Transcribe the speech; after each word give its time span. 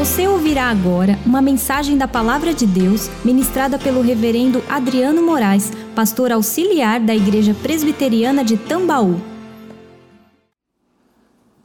Você 0.00 0.26
ouvirá 0.26 0.70
agora 0.70 1.18
uma 1.26 1.42
mensagem 1.42 1.98
da 1.98 2.08
Palavra 2.08 2.54
de 2.54 2.66
Deus 2.66 3.10
ministrada 3.22 3.78
pelo 3.78 4.00
Reverendo 4.00 4.64
Adriano 4.66 5.22
Moraes, 5.22 5.70
pastor 5.94 6.32
auxiliar 6.32 6.98
da 7.00 7.14
Igreja 7.14 7.52
Presbiteriana 7.52 8.42
de 8.42 8.56
Tambaú. 8.56 9.20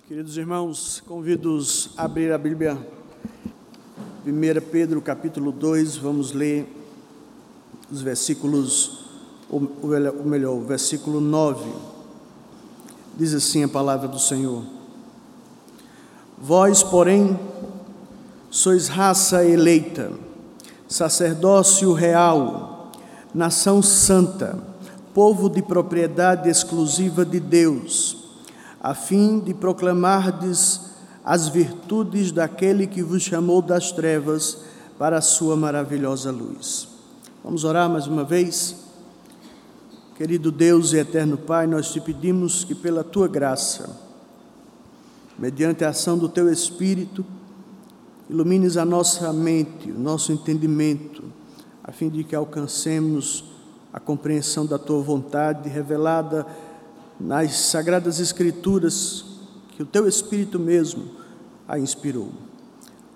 Queridos 0.06 0.36
irmãos, 0.36 1.02
convido-os 1.08 1.92
a 1.96 2.03
abrir 2.03 2.34
a 2.34 2.38
Bíblia. 2.38 2.78
1 4.28 4.70
Pedro 4.70 5.02
capítulo 5.02 5.54
2, 5.54 5.96
vamos 5.96 6.33
ler 6.33 6.67
os 7.90 8.02
versículos, 8.02 9.06
ou 9.49 9.62
melhor, 10.26 10.56
o 10.56 10.62
versículo 10.65 11.22
9. 11.22 11.72
Diz 13.17 13.33
assim 13.33 13.63
a 13.63 13.70
palavra 13.70 14.10
do 14.10 14.20
Senhor. 14.20 14.62
Vós, 16.38 16.84
porém, 16.84 17.39
sois 18.55 18.88
raça 18.88 19.44
eleita, 19.44 20.14
sacerdócio 20.88 21.91
real, 21.91 22.90
nação 23.34 23.81
santa, 23.81 24.58
povo 25.14 25.50
de 25.50 25.62
propriedade 25.62 26.48
exclusiva 26.48 27.26
de 27.26 27.38
Deus, 27.38 28.16
a 28.81 28.94
fim 28.94 29.41
de 29.41 29.54
proclamardes 29.54 30.80
as 31.22 31.50
virtudes 31.50 32.31
daquele 32.31 32.88
que 32.88 33.04
vos 33.04 33.23
chamou 33.23 33.62
das 33.62 33.91
trevas 33.91 34.59
para 34.98 35.17
a 35.17 35.22
sua 35.22 35.58
maravilhosa 35.58 36.31
luz. 36.31 36.88
Vamos 37.44 37.66
orar 37.66 37.90
mais 37.90 38.08
uma 38.08 38.23
vez? 38.23 38.73
Querido 40.16 40.50
Deus 40.50 40.94
e 40.94 40.98
eterno 40.98 41.38
Pai, 41.38 41.67
nós 41.67 41.92
te 41.92 42.00
pedimos 42.00 42.64
que 42.64 42.73
pela 42.73 43.03
tua 43.03 43.28
graça, 43.28 44.00
mediante 45.38 45.84
a 45.84 45.90
ação 45.90 46.17
do 46.17 46.30
teu 46.30 46.50
Espírito, 46.50 47.34
ilumines 48.29 48.77
a 48.77 48.85
nossa 48.85 49.31
mente, 49.31 49.91
o 49.91 50.00
nosso 50.00 50.31
entendimento, 50.31 51.23
a 51.83 51.91
fim 51.91 52.09
de 52.09 52.23
que 52.23 52.36
alcancemos 52.36 53.44
a 53.94 54.00
compreensão 54.00 54.66
da 54.66 54.77
tua 54.77 55.02
vontade 55.02 55.69
revelada 55.69 56.45
nas 57.19 57.55
sagradas 57.55 58.19
Escrituras, 58.19 59.25
que 59.69 59.83
o 59.83 59.85
teu 59.85 60.08
Espírito 60.08 60.59
mesmo 60.59 61.05
a 61.67 61.77
inspirou. 61.77 62.30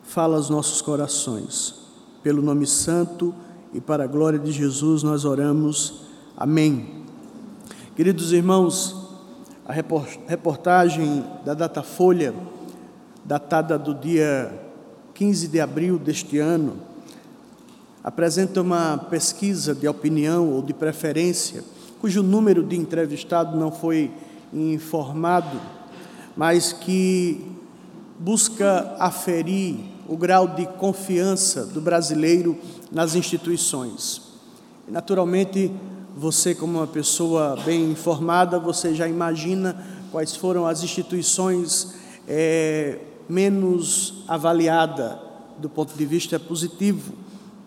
Fala 0.03 0.38
aos 0.38 0.50
nossos 0.50 0.81
corações, 0.81 1.75
pelo 2.23 2.41
nome 2.41 2.66
santo 2.66 3.34
e 3.73 3.81
para 3.81 4.03
a 4.03 4.08
glória 4.08 4.39
de 4.39 4.52
Jesus 4.52 5.03
nós 5.03 5.25
oramos. 5.25 6.02
Amém. 6.38 7.03
Queridos 7.95 8.31
irmãos, 8.31 8.95
a 9.66 9.73
reportagem 9.73 11.25
da 11.44 11.53
Datafolha, 11.53 12.34
datada 13.25 13.78
do 13.78 13.94
dia 13.94 14.69
15 15.20 15.50
de 15.50 15.59
abril 15.59 16.00
deste 16.00 16.38
ano, 16.38 16.78
apresenta 18.02 18.62
uma 18.62 18.98
pesquisa 18.98 19.75
de 19.75 19.86
opinião 19.86 20.53
ou 20.53 20.62
de 20.62 20.73
preferência, 20.73 21.62
cujo 22.00 22.23
número 22.23 22.64
de 22.64 22.78
entrevistados 22.78 23.59
não 23.59 23.70
foi 23.70 24.12
informado, 24.53 25.59
mas 26.38 26.72
que 26.72 27.45
busca 28.17 28.95
aferir 28.97 29.75
o 30.08 30.16
grau 30.16 30.47
de 30.47 30.66
confiança 30.66 31.66
do 31.66 31.81
brasileiro 31.81 32.58
nas 32.90 33.14
instituições. 33.14 34.22
Naturalmente, 34.88 35.70
você, 36.16 36.56
como 36.56 36.78
uma 36.78 36.88
pessoa 36.88 37.58
bem 37.66 37.92
informada, 37.92 38.58
você 38.58 38.95
já 38.95 39.06
imagina 39.06 39.86
quais 40.14 40.34
foram 40.34 40.66
as 40.66 40.81
instituições 40.81 41.94
é, 42.25 43.00
menos 43.30 44.23
avaliada 44.27 45.19
do 45.59 45.69
ponto 45.69 45.94
de 45.95 46.05
vista 46.05 46.39
positivo, 46.39 47.13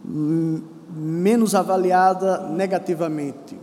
menos 0.04 1.54
avaliada 1.54 2.48
negativamente. 2.48 3.56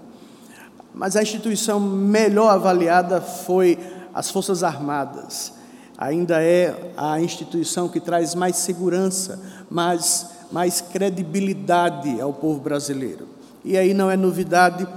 Mas 0.94 1.16
a 1.16 1.22
instituição 1.22 1.80
melhor 1.80 2.50
avaliada 2.50 3.20
foi 3.22 3.78
as 4.14 4.30
Forças 4.32 4.64
Armadas. 4.64 5.54
Ainda 5.98 6.42
é 6.42 6.94
a 6.96 7.20
instituição 7.20 7.90
que 7.90 8.00
traz 8.00 8.34
mais 8.34 8.56
segurança, 8.56 9.40
mais, 9.70 10.28
mais 10.52 10.80
credibilidade 10.80 12.22
ao 12.22 12.32
povo 12.32 12.62
brasileiro. 12.62 13.28
E 13.64 13.78
aí 13.78 13.94
não 13.94 14.10
é 14.10 14.16
novidade 14.16 14.88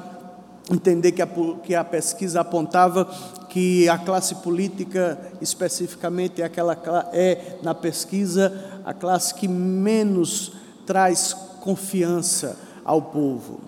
entender 0.70 1.12
que 1.12 1.22
a, 1.22 1.28
que 1.62 1.74
a 1.74 1.82
pesquisa 1.82 2.40
apontava 2.40 3.08
que 3.52 3.86
a 3.86 3.98
classe 3.98 4.36
política, 4.36 5.20
especificamente, 5.38 6.40
é, 6.40 6.46
aquela, 6.46 6.72
é, 7.12 7.58
na 7.62 7.74
pesquisa, 7.74 8.80
a 8.82 8.94
classe 8.94 9.34
que 9.34 9.46
menos 9.46 10.52
traz 10.86 11.34
confiança 11.60 12.58
ao 12.82 13.02
povo. 13.02 13.60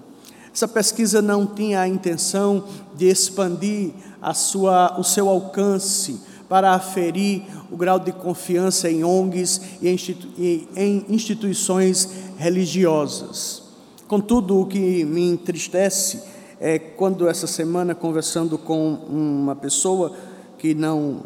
Essa 0.54 0.66
pesquisa 0.66 1.20
não 1.20 1.44
tinha 1.44 1.80
a 1.80 1.88
intenção 1.88 2.64
de 2.96 3.10
expandir 3.10 3.92
a 4.22 4.32
sua, 4.32 4.98
o 4.98 5.04
seu 5.04 5.28
alcance 5.28 6.18
para 6.48 6.72
aferir 6.72 7.42
o 7.70 7.76
grau 7.76 7.98
de 7.98 8.10
confiança 8.10 8.90
em 8.90 9.04
ONGs 9.04 9.60
e 9.82 10.66
em 10.74 11.04
instituições 11.10 12.08
religiosas. 12.38 13.62
Contudo, 14.08 14.60
o 14.60 14.66
que 14.66 15.04
me 15.04 15.28
entristece 15.28 16.22
é 16.66 16.78
quando 16.78 17.28
essa 17.28 17.46
semana, 17.46 17.94
conversando 17.94 18.56
com 18.56 18.94
uma 18.94 19.54
pessoa 19.54 20.16
que 20.56 20.72
não, 20.74 21.24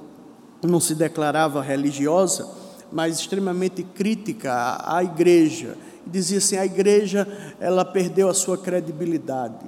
não 0.60 0.81
se 0.81 0.97
declarava 0.97 1.62
religiosa, 1.62 2.49
mas 2.91 3.21
extremamente 3.21 3.84
crítica 3.84 4.53
à, 4.53 4.97
à 4.97 5.04
igreja, 5.04 5.78
dizia 6.04 6.38
assim: 6.38 6.56
a 6.56 6.66
igreja 6.66 7.54
ela 7.60 7.84
perdeu 7.84 8.28
a 8.28 8.34
sua 8.34 8.59
credibilidade 8.59 9.65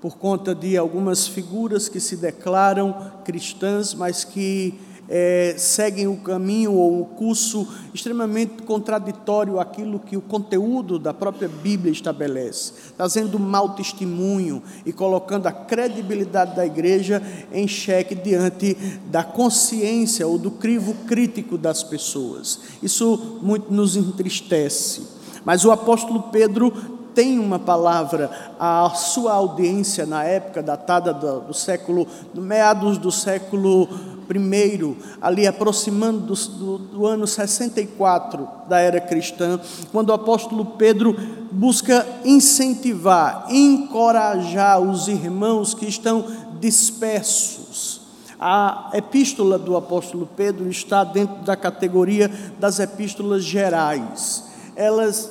por 0.00 0.16
conta 0.18 0.52
de 0.52 0.76
algumas 0.76 1.28
figuras 1.28 1.88
que 1.88 2.00
se 2.00 2.16
declaram 2.16 3.12
cristãs, 3.24 3.94
mas 3.94 4.24
que 4.24 4.74
é, 5.14 5.54
seguem 5.58 6.08
o 6.08 6.16
caminho 6.16 6.72
ou 6.72 7.02
o 7.02 7.04
curso 7.04 7.68
extremamente 7.92 8.62
contraditório 8.62 9.60
àquilo 9.60 9.98
que 9.98 10.16
o 10.16 10.22
conteúdo 10.22 10.98
da 10.98 11.12
própria 11.12 11.48
Bíblia 11.48 11.92
estabelece, 11.92 12.72
trazendo 12.96 13.38
mau 13.38 13.74
testemunho 13.74 14.62
e 14.86 14.92
colocando 14.92 15.48
a 15.48 15.52
credibilidade 15.52 16.56
da 16.56 16.64
igreja 16.64 17.22
em 17.52 17.68
xeque 17.68 18.14
diante 18.14 18.74
da 19.10 19.22
consciência 19.22 20.26
ou 20.26 20.38
do 20.38 20.50
crivo 20.50 20.94
crítico 21.06 21.58
das 21.58 21.82
pessoas. 21.82 22.60
Isso 22.82 23.38
muito 23.42 23.70
nos 23.70 23.96
entristece. 23.96 25.02
Mas 25.44 25.62
o 25.66 25.70
apóstolo 25.70 26.22
Pedro 26.32 26.72
tem 27.14 27.38
uma 27.38 27.58
palavra 27.58 28.30
à 28.58 28.90
sua 28.90 29.32
audiência 29.34 30.06
na 30.06 30.24
época 30.24 30.62
datada 30.62 31.12
do, 31.12 31.52
século, 31.52 32.06
meados 32.34 32.98
do 32.98 33.10
século 33.10 33.88
ali 35.20 35.46
aproximando 35.46 36.34
do, 36.34 36.78
do, 36.78 37.06
ano 37.06 37.26
64 37.26 38.48
da 38.68 38.78
era 38.78 39.00
cristã, 39.00 39.60
quando 39.90 40.10
o 40.10 40.12
apóstolo 40.12 40.64
Pedro 40.64 41.16
busca 41.50 42.06
incentivar, 42.24 43.46
encorajar 43.50 44.80
os 44.80 45.08
irmãos 45.08 45.74
que 45.74 45.86
estão 45.86 46.24
dispersos. 46.60 48.00
A 48.38 48.90
epístola 48.94 49.58
do 49.58 49.76
apóstolo 49.76 50.28
Pedro 50.36 50.68
está 50.68 51.04
dentro 51.04 51.44
da 51.44 51.56
categoria 51.56 52.30
das 52.58 52.80
epístolas 52.80 53.44
gerais. 53.44 54.44
Elas 54.74 55.30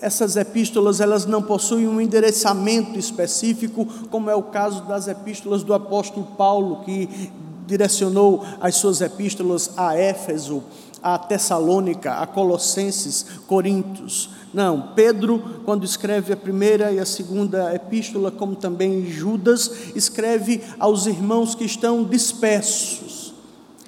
essas 0.00 0.36
epístolas 0.36 1.00
elas 1.00 1.26
não 1.26 1.42
possuem 1.42 1.86
um 1.86 2.00
endereçamento 2.00 2.98
específico, 2.98 3.86
como 4.10 4.30
é 4.30 4.34
o 4.34 4.42
caso 4.42 4.82
das 4.84 5.08
epístolas 5.08 5.62
do 5.62 5.74
apóstolo 5.74 6.26
Paulo, 6.38 6.82
que 6.84 7.30
direcionou 7.70 8.44
as 8.60 8.76
suas 8.76 9.00
epístolas 9.00 9.70
a 9.76 9.96
Éfeso, 9.96 10.62
a 11.00 11.16
Tessalônica, 11.16 12.12
a 12.14 12.26
Colossenses, 12.26 13.24
Coríntios. 13.46 14.30
Não, 14.52 14.92
Pedro, 14.94 15.62
quando 15.64 15.84
escreve 15.84 16.32
a 16.32 16.36
primeira 16.36 16.90
e 16.90 16.98
a 16.98 17.06
segunda 17.06 17.72
epístola, 17.74 18.32
como 18.32 18.56
também 18.56 19.06
Judas, 19.06 19.70
escreve 19.94 20.60
aos 20.78 21.06
irmãos 21.06 21.54
que 21.54 21.64
estão 21.64 22.02
dispersos, 22.02 23.32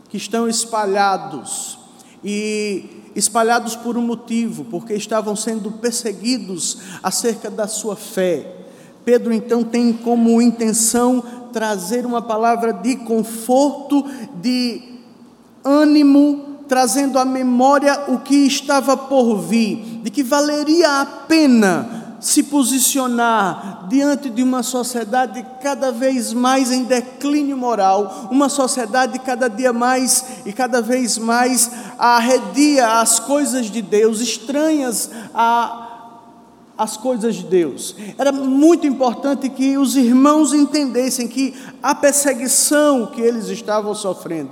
que 0.08 0.16
estão 0.16 0.48
espalhados. 0.48 1.78
E 2.24 3.02
espalhados 3.16 3.74
por 3.74 3.98
um 3.98 4.02
motivo, 4.02 4.64
porque 4.64 4.94
estavam 4.94 5.34
sendo 5.34 5.72
perseguidos 5.72 6.78
acerca 7.02 7.50
da 7.50 7.66
sua 7.66 7.96
fé. 7.96 8.62
Pedro 9.04 9.32
então 9.32 9.64
tem 9.64 9.92
como 9.92 10.40
intenção 10.40 11.41
trazer 11.52 12.06
uma 12.06 12.22
palavra 12.22 12.72
de 12.72 12.96
conforto, 12.96 14.04
de 14.40 14.82
ânimo, 15.64 16.64
trazendo 16.68 17.18
à 17.18 17.24
memória 17.24 18.04
o 18.08 18.18
que 18.18 18.46
estava 18.46 18.96
por 18.96 19.36
vir, 19.36 20.00
de 20.02 20.10
que 20.10 20.22
valeria 20.22 21.02
a 21.02 21.06
pena 21.06 22.02
se 22.22 22.44
posicionar 22.44 23.86
diante 23.88 24.30
de 24.30 24.44
uma 24.44 24.62
sociedade 24.62 25.44
cada 25.60 25.90
vez 25.90 26.32
mais 26.32 26.70
em 26.70 26.84
declínio 26.84 27.56
moral, 27.56 28.28
uma 28.30 28.48
sociedade 28.48 29.18
cada 29.18 29.48
dia 29.48 29.72
mais 29.72 30.24
e 30.46 30.52
cada 30.52 30.80
vez 30.80 31.18
mais 31.18 31.70
arredia 31.98 33.00
as 33.00 33.18
coisas 33.18 33.66
de 33.66 33.82
Deus, 33.82 34.20
estranhas 34.20 35.10
a 35.34 35.81
as 36.82 36.96
coisas 36.96 37.36
de 37.36 37.44
Deus. 37.44 37.94
Era 38.18 38.32
muito 38.32 38.86
importante 38.86 39.48
que 39.48 39.78
os 39.78 39.96
irmãos 39.96 40.52
entendessem 40.52 41.28
que 41.28 41.54
a 41.82 41.94
perseguição 41.94 43.06
que 43.06 43.20
eles 43.20 43.48
estavam 43.48 43.94
sofrendo, 43.94 44.50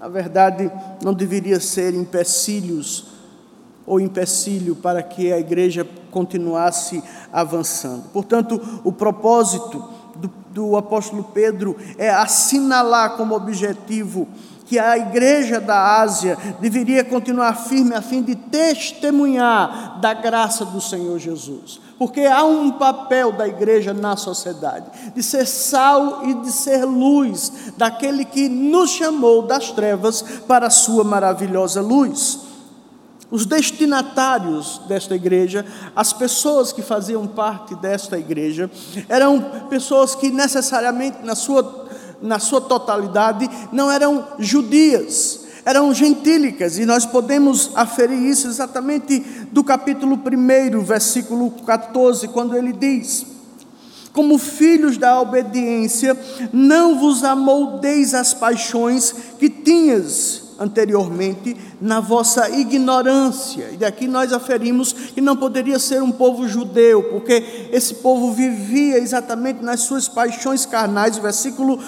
na 0.00 0.08
verdade, 0.08 0.70
não 1.02 1.14
deveria 1.14 1.60
ser 1.60 1.94
empecilhos 1.94 3.12
ou 3.86 4.00
empecilho 4.00 4.74
para 4.76 5.02
que 5.02 5.32
a 5.32 5.38
igreja 5.38 5.86
continuasse 6.10 7.02
avançando. 7.32 8.04
Portanto, 8.12 8.60
o 8.84 8.92
propósito 8.92 9.84
do, 10.16 10.30
do 10.50 10.76
apóstolo 10.76 11.24
Pedro 11.24 11.76
é 11.98 12.10
assinalar 12.10 13.16
como 13.16 13.34
objetivo 13.34 14.28
que 14.66 14.78
a 14.78 14.96
igreja 14.96 15.60
da 15.60 16.00
Ásia 16.00 16.36
deveria 16.60 17.04
continuar 17.04 17.54
firme 17.54 17.94
a 17.94 18.02
fim 18.02 18.22
de 18.22 18.34
testemunhar 18.34 20.00
da 20.00 20.14
graça 20.14 20.64
do 20.64 20.80
Senhor 20.80 21.18
Jesus. 21.18 21.80
Porque 21.98 22.22
há 22.22 22.42
um 22.44 22.72
papel 22.72 23.32
da 23.32 23.46
igreja 23.46 23.92
na 23.92 24.16
sociedade, 24.16 24.86
de 25.14 25.22
ser 25.22 25.46
sal 25.46 26.26
e 26.26 26.34
de 26.34 26.50
ser 26.50 26.84
luz, 26.84 27.72
daquele 27.76 28.24
que 28.24 28.48
nos 28.48 28.90
chamou 28.90 29.42
das 29.42 29.70
trevas 29.70 30.22
para 30.46 30.66
a 30.66 30.70
sua 30.70 31.04
maravilhosa 31.04 31.80
luz. 31.80 32.40
Os 33.30 33.46
destinatários 33.46 34.82
desta 34.86 35.14
igreja, 35.14 35.64
as 35.96 36.12
pessoas 36.12 36.70
que 36.70 36.82
faziam 36.82 37.26
parte 37.26 37.74
desta 37.76 38.18
igreja, 38.18 38.70
eram 39.08 39.40
pessoas 39.70 40.14
que 40.14 40.30
necessariamente, 40.30 41.24
na 41.24 41.34
sua 41.34 41.81
na 42.22 42.38
sua 42.38 42.60
totalidade, 42.60 43.48
não 43.72 43.90
eram 43.90 44.24
judias, 44.38 45.40
eram 45.64 45.92
gentílicas, 45.94 46.78
e 46.78 46.86
nós 46.86 47.04
podemos 47.04 47.70
aferir 47.74 48.18
isso 48.22 48.48
exatamente 48.48 49.20
do 49.52 49.62
capítulo 49.62 50.16
1, 50.16 50.80
versículo 50.82 51.50
14, 51.64 52.28
quando 52.28 52.56
ele 52.56 52.72
diz: 52.72 53.26
Como 54.12 54.38
filhos 54.38 54.96
da 54.96 55.20
obediência, 55.20 56.18
não 56.52 56.98
vos 56.98 57.22
amoldeis 57.22 58.14
as 58.14 58.34
paixões 58.34 59.14
que 59.38 59.48
tinhas 59.48 60.42
anteriormente 60.58 61.56
na 61.80 62.00
vossa 62.00 62.48
ignorância. 62.50 63.70
E 63.72 63.76
daqui 63.76 64.06
nós 64.06 64.32
aferimos 64.32 64.92
que 64.92 65.20
não 65.20 65.36
poderia 65.36 65.78
ser 65.78 66.02
um 66.02 66.12
povo 66.12 66.46
judeu, 66.46 67.02
porque 67.04 67.68
esse 67.72 67.94
povo 67.96 68.32
vivia 68.32 68.98
exatamente 68.98 69.62
nas 69.62 69.80
suas 69.80 70.08
paixões 70.08 70.64
carnais. 70.64 71.18
Versículo 71.18 71.78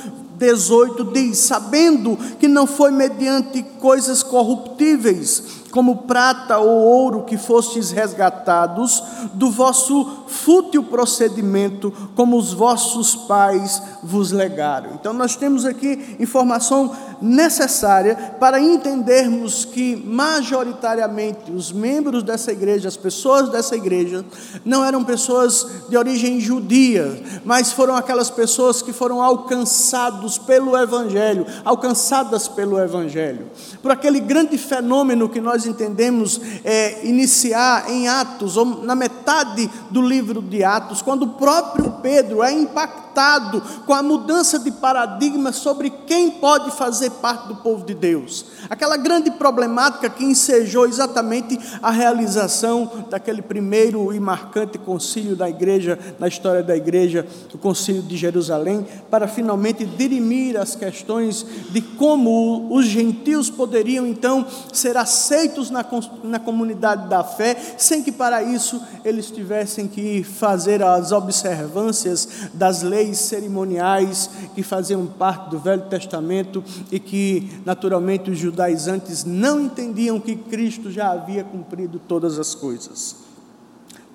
18 0.45 1.05
diz: 1.13 1.39
Sabendo 1.39 2.17
que 2.39 2.47
não 2.47 2.67
foi 2.67 2.91
mediante 2.91 3.63
coisas 3.81 4.23
corruptíveis, 4.23 5.43
como 5.75 5.97
prata 6.03 6.57
ou 6.59 6.69
ouro 6.69 7.25
que 7.25 7.37
fostes 7.37 7.91
resgatados 7.91 9.03
do 9.33 9.51
vosso 9.51 10.23
fútil 10.29 10.85
procedimento, 10.85 11.93
como 12.15 12.37
os 12.37 12.53
vossos 12.53 13.17
pais 13.17 13.83
vos 14.01 14.31
legaram. 14.31 14.93
Então, 14.95 15.13
nós 15.13 15.35
temos 15.35 15.65
aqui 15.65 16.15
informação 16.21 16.95
necessária 17.21 18.37
para 18.39 18.61
entendermos 18.61 19.65
que, 19.65 19.97
majoritariamente, 19.97 21.51
os 21.51 21.73
membros 21.73 22.23
dessa 22.23 22.53
igreja, 22.53 22.87
as 22.87 22.97
pessoas 22.97 23.49
dessa 23.49 23.75
igreja, 23.75 24.25
não 24.65 24.85
eram 24.85 25.03
pessoas 25.03 25.67
de 25.89 25.97
origem 25.97 26.39
judia, 26.39 27.21
mas 27.45 27.73
foram 27.73 27.97
aquelas 27.97 28.31
pessoas 28.31 28.81
que 28.81 28.93
foram 28.93 29.21
alcançados 29.21 30.39
pelo 30.39 30.77
Evangelho, 30.77 31.45
alcançadas 31.65 32.47
pelo 32.47 32.79
Evangelho, 32.79 33.47
por 33.83 33.91
aquele 33.91 34.21
grande 34.21 34.57
fenômeno 34.57 35.29
que 35.29 35.41
nós 35.41 35.64
entendemos 35.67 36.41
é, 36.65 37.07
iniciar 37.07 37.91
em 37.91 38.09
Atos, 38.09 38.57
ou 38.57 38.65
na 38.83 38.95
metade 38.95 39.71
do 39.91 40.03
livro 40.03 40.41
de 40.43 40.63
Atos, 40.65 41.03
quando 41.03 41.23
o 41.23 41.29
próprio 41.35 41.91
Pedro 42.03 42.43
é 42.43 42.53
impactado 42.53 43.63
com 43.87 43.95
a 43.95 44.03
mudança 44.03 44.59
de 44.59 44.71
paradigma 44.71 45.53
sobre 45.53 45.89
quem 45.89 46.33
pode 46.33 46.73
fazer 46.73 47.11
parte 47.11 47.47
do 47.47 47.57
povo 47.57 47.85
de 47.87 47.95
Deus. 47.95 48.47
Aquela 48.69 48.97
grande 48.97 49.31
problemática 49.31 50.11
que 50.11 50.25
ensejou 50.25 50.87
exatamente 50.87 51.59
a 51.81 51.91
realização 51.91 53.07
daquele 53.09 53.41
primeiro 53.41 54.13
e 54.13 54.19
marcante 54.19 54.79
concílio 54.79 55.37
da 55.37 55.49
igreja, 55.49 55.99
na 56.19 56.27
história 56.27 56.63
da 56.63 56.77
igreja, 56.77 57.27
o 57.53 57.59
concílio 57.59 58.03
de 58.03 58.17
Jerusalém, 58.17 58.85
para 59.11 59.29
finalmente 59.29 59.85
dirimir 59.85 60.57
as 60.57 60.75
questões 60.75 61.47
de 61.71 61.81
como 61.81 62.75
os 62.75 62.87
gentios 62.87 63.49
poderiam 63.49 64.07
então 64.07 64.45
ser 64.73 64.97
aceitos 64.97 65.54
na, 65.71 65.85
na 66.23 66.39
comunidade 66.39 67.09
da 67.09 67.23
fé, 67.25 67.57
sem 67.77 68.03
que 68.03 68.13
para 68.13 68.43
isso 68.43 68.81
eles 69.05 69.31
tivessem 69.31 69.89
que 69.89 70.23
fazer 70.23 70.83
as 70.83 71.13
observâncias 71.13 72.29
das 72.53 72.83
leis 72.83 73.19
cerimoniais 73.19 74.31
que 74.55 74.63
faziam 74.63 75.07
parte 75.07 75.51
do 75.51 75.59
Velho 75.59 75.83
Testamento 75.83 76.63
e 76.91 76.99
que 76.99 77.61
naturalmente 77.65 78.31
os 78.31 78.39
judaizantes 78.39 79.25
não 79.25 79.61
entendiam 79.61 80.21
que 80.21 80.37
Cristo 80.37 80.91
já 80.91 81.13
havia 81.13 81.45
cumprido 81.45 81.99
todas 81.99 82.39
as 82.39 82.55
coisas. 82.55 83.25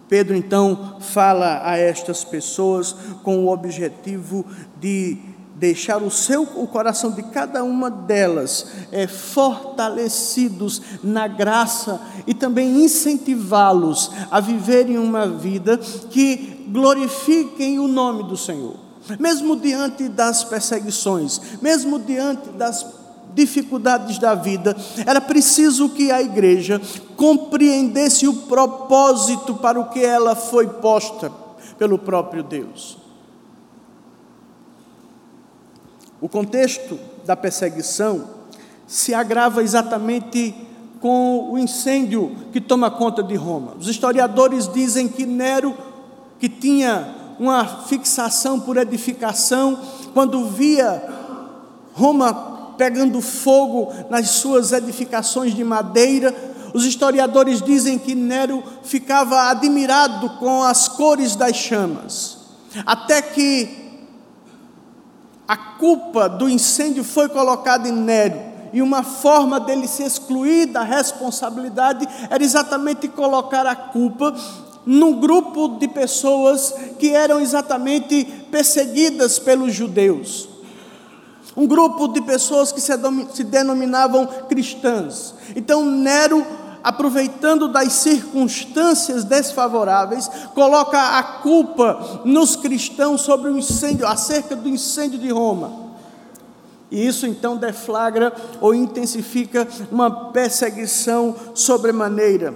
Pedro 0.10 0.36
então 0.36 0.96
fala 1.00 1.62
a 1.64 1.78
estas 1.78 2.24
pessoas 2.24 2.96
com 3.22 3.46
o 3.46 3.54
objetivo 3.54 4.44
de 4.80 5.29
deixar 5.60 6.02
o 6.02 6.10
seu 6.10 6.44
o 6.56 6.66
coração 6.66 7.12
de 7.12 7.22
cada 7.22 7.64
uma 7.64 7.92
delas 7.92 8.66
é, 8.92 9.06
fortalecidos 9.08 10.82
na 11.04 11.28
graça 11.28 12.00
e 12.26 12.34
também 12.34 12.84
incentivá-los 12.84 14.10
a 14.32 14.40
viverem 14.40 14.98
uma 14.98 15.28
vida 15.28 15.78
que 15.78 16.66
glorifiquem 16.70 17.78
o 17.78 17.88
nome 17.88 18.24
do 18.24 18.38
Senhor. 18.38 18.76
Mesmo 19.20 19.56
diante 19.56 20.08
das 20.08 20.44
perseguições, 20.44 21.42
mesmo 21.62 22.00
diante 22.00 22.50
das 22.50 22.86
dificuldades 23.34 24.18
da 24.18 24.36
vida, 24.36 24.76
era 25.06 25.20
preciso 25.20 25.90
que 25.90 26.10
a 26.12 26.22
igreja 26.22 26.82
compreendesse 27.18 28.28
o 28.28 28.34
propósito 28.34 29.56
para 29.56 29.80
o 29.80 29.90
que 29.90 30.04
ela 30.04 30.36
foi 30.36 30.68
posta 30.68 31.32
pelo 31.78 31.98
próprio 31.98 32.44
Deus. 32.44 32.99
O 36.22 36.28
contexto 36.28 37.00
da 37.26 37.36
perseguição 37.36 38.28
se 38.88 39.14
agrava 39.14 39.64
exatamente 39.64 40.54
com 41.00 41.52
o 41.52 41.58
incêndio 41.58 42.36
que 42.52 42.60
toma 42.60 42.92
conta 42.92 43.24
de 43.24 43.36
Roma. 43.36 43.76
Os 43.80 43.88
historiadores 43.88 44.68
dizem 44.68 45.08
que 45.08 45.26
Nero, 45.26 45.76
que 46.40 46.50
tinha 46.50 47.16
uma 47.40 47.66
fixação 47.66 48.60
por 48.60 48.76
edificação, 48.76 49.80
quando 50.14 50.46
via 50.50 51.02
Roma 51.94 52.74
pegando 52.78 53.22
fogo 53.22 53.94
nas 54.10 54.30
suas 54.30 54.72
edificações 54.72 55.54
de 55.54 55.64
madeira, 55.64 56.34
os 56.74 56.86
historiadores 56.86 57.62
dizem 57.62 57.98
que 57.98 58.16
Nero 58.16 58.64
ficava 58.84 59.50
admirado 59.50 60.30
com 60.32 60.64
as 60.64 60.88
cores 60.88 61.36
das 61.36 61.56
chamas, 61.56 62.38
até 62.86 63.22
que 63.22 63.89
a 65.50 65.58
culpa 65.58 66.30
do 66.30 66.48
incêndio 66.48 67.04
foi 67.04 67.28
colocada 67.28 67.90
em 67.90 67.92
Nero. 67.92 68.40
E 68.72 68.84
uma 68.84 69.02
forma 69.02 69.60
dele 69.60 69.88
se 69.88 70.04
excluir 70.04 70.68
da 70.68 70.84
responsabilidade 70.84 72.08
era 72.30 72.44
exatamente 72.44 73.08
colocar 73.08 73.66
a 73.66 73.76
culpa 73.76 74.32
num 74.86 75.20
grupo 75.20 75.70
de 75.70 75.88
pessoas 75.88 76.72
que 77.00 77.10
eram 77.16 77.42
exatamente 77.42 78.26
perseguidas 78.52 79.40
pelos 79.40 79.74
judeus. 79.74 80.48
Um 81.58 81.66
grupo 81.66 82.08
de 82.10 82.22
pessoas 82.22 82.72
que 82.72 82.80
se 82.80 83.44
denominavam 83.44 84.28
cristãs. 84.48 85.34
Então 85.56 85.84
Nero 85.84 86.46
aproveitando 86.84 87.68
das 87.68 87.94
circunstâncias 87.94 89.24
desfavoráveis, 89.24 90.28
coloca 90.54 91.18
a 91.18 91.24
culpa 91.24 92.22
nos 92.26 92.56
cristãos 92.56 93.22
sobre 93.22 93.50
o 93.50 93.58
incêndio, 93.58 94.08
acerca 94.08 94.56
do 94.56 94.68
incêndio 94.68 95.20
de 95.20 95.30
Roma. 95.30 95.90
E 96.92 97.06
isso 97.06 97.28
então 97.28 97.56
deflagra 97.56 98.34
ou 98.60 98.74
intensifica 98.74 99.68
uma 99.92 100.32
perseguição 100.32 101.36
sobremaneira. 101.54 102.54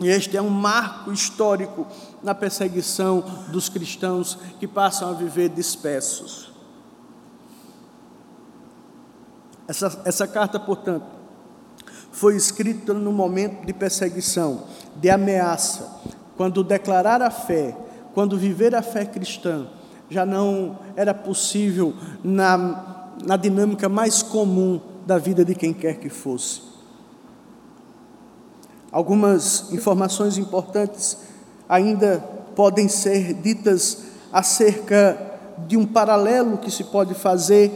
E 0.00 0.08
este 0.08 0.36
é 0.36 0.42
um 0.42 0.50
marco 0.50 1.12
histórico 1.12 1.86
na 2.22 2.34
perseguição 2.34 3.24
dos 3.48 3.68
cristãos 3.68 4.36
que 4.58 4.66
passam 4.66 5.10
a 5.10 5.12
viver 5.12 5.48
dispersos. 5.48 6.52
Essa, 9.66 10.02
essa 10.04 10.26
carta, 10.26 10.60
portanto, 10.60 11.06
foi 12.14 12.36
escrita 12.36 12.94
no 12.94 13.12
momento 13.12 13.66
de 13.66 13.72
perseguição, 13.72 14.62
de 14.94 15.10
ameaça, 15.10 16.00
quando 16.36 16.62
declarar 16.62 17.20
a 17.20 17.28
fé, 17.28 17.76
quando 18.14 18.38
viver 18.38 18.72
a 18.72 18.82
fé 18.82 19.04
cristã, 19.04 19.66
já 20.08 20.24
não 20.24 20.78
era 20.94 21.12
possível 21.12 21.92
na, 22.22 23.10
na 23.26 23.36
dinâmica 23.36 23.88
mais 23.88 24.22
comum 24.22 24.80
da 25.04 25.18
vida 25.18 25.44
de 25.44 25.56
quem 25.56 25.74
quer 25.74 25.96
que 25.96 26.08
fosse. 26.08 26.62
Algumas 28.92 29.72
informações 29.72 30.38
importantes 30.38 31.18
ainda 31.68 32.20
podem 32.54 32.86
ser 32.86 33.34
ditas 33.34 34.04
acerca 34.32 35.40
de 35.66 35.76
um 35.76 35.84
paralelo 35.84 36.58
que 36.58 36.70
se 36.70 36.84
pode 36.84 37.12
fazer 37.14 37.72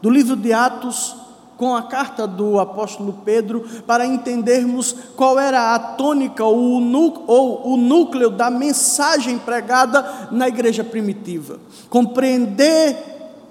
do 0.00 0.08
livro 0.08 0.36
de 0.36 0.54
Atos 0.54 1.23
com 1.56 1.74
a 1.74 1.82
carta 1.82 2.26
do 2.26 2.58
apóstolo 2.58 3.20
Pedro 3.24 3.64
para 3.86 4.06
entendermos 4.06 4.94
qual 5.16 5.38
era 5.38 5.74
a 5.74 5.78
tônica 5.78 6.44
ou 6.44 6.76
o 6.76 7.76
núcleo 7.76 8.30
da 8.30 8.50
mensagem 8.50 9.38
pregada 9.38 10.28
na 10.30 10.48
igreja 10.48 10.82
primitiva. 10.82 11.58
Compreender 11.88 12.96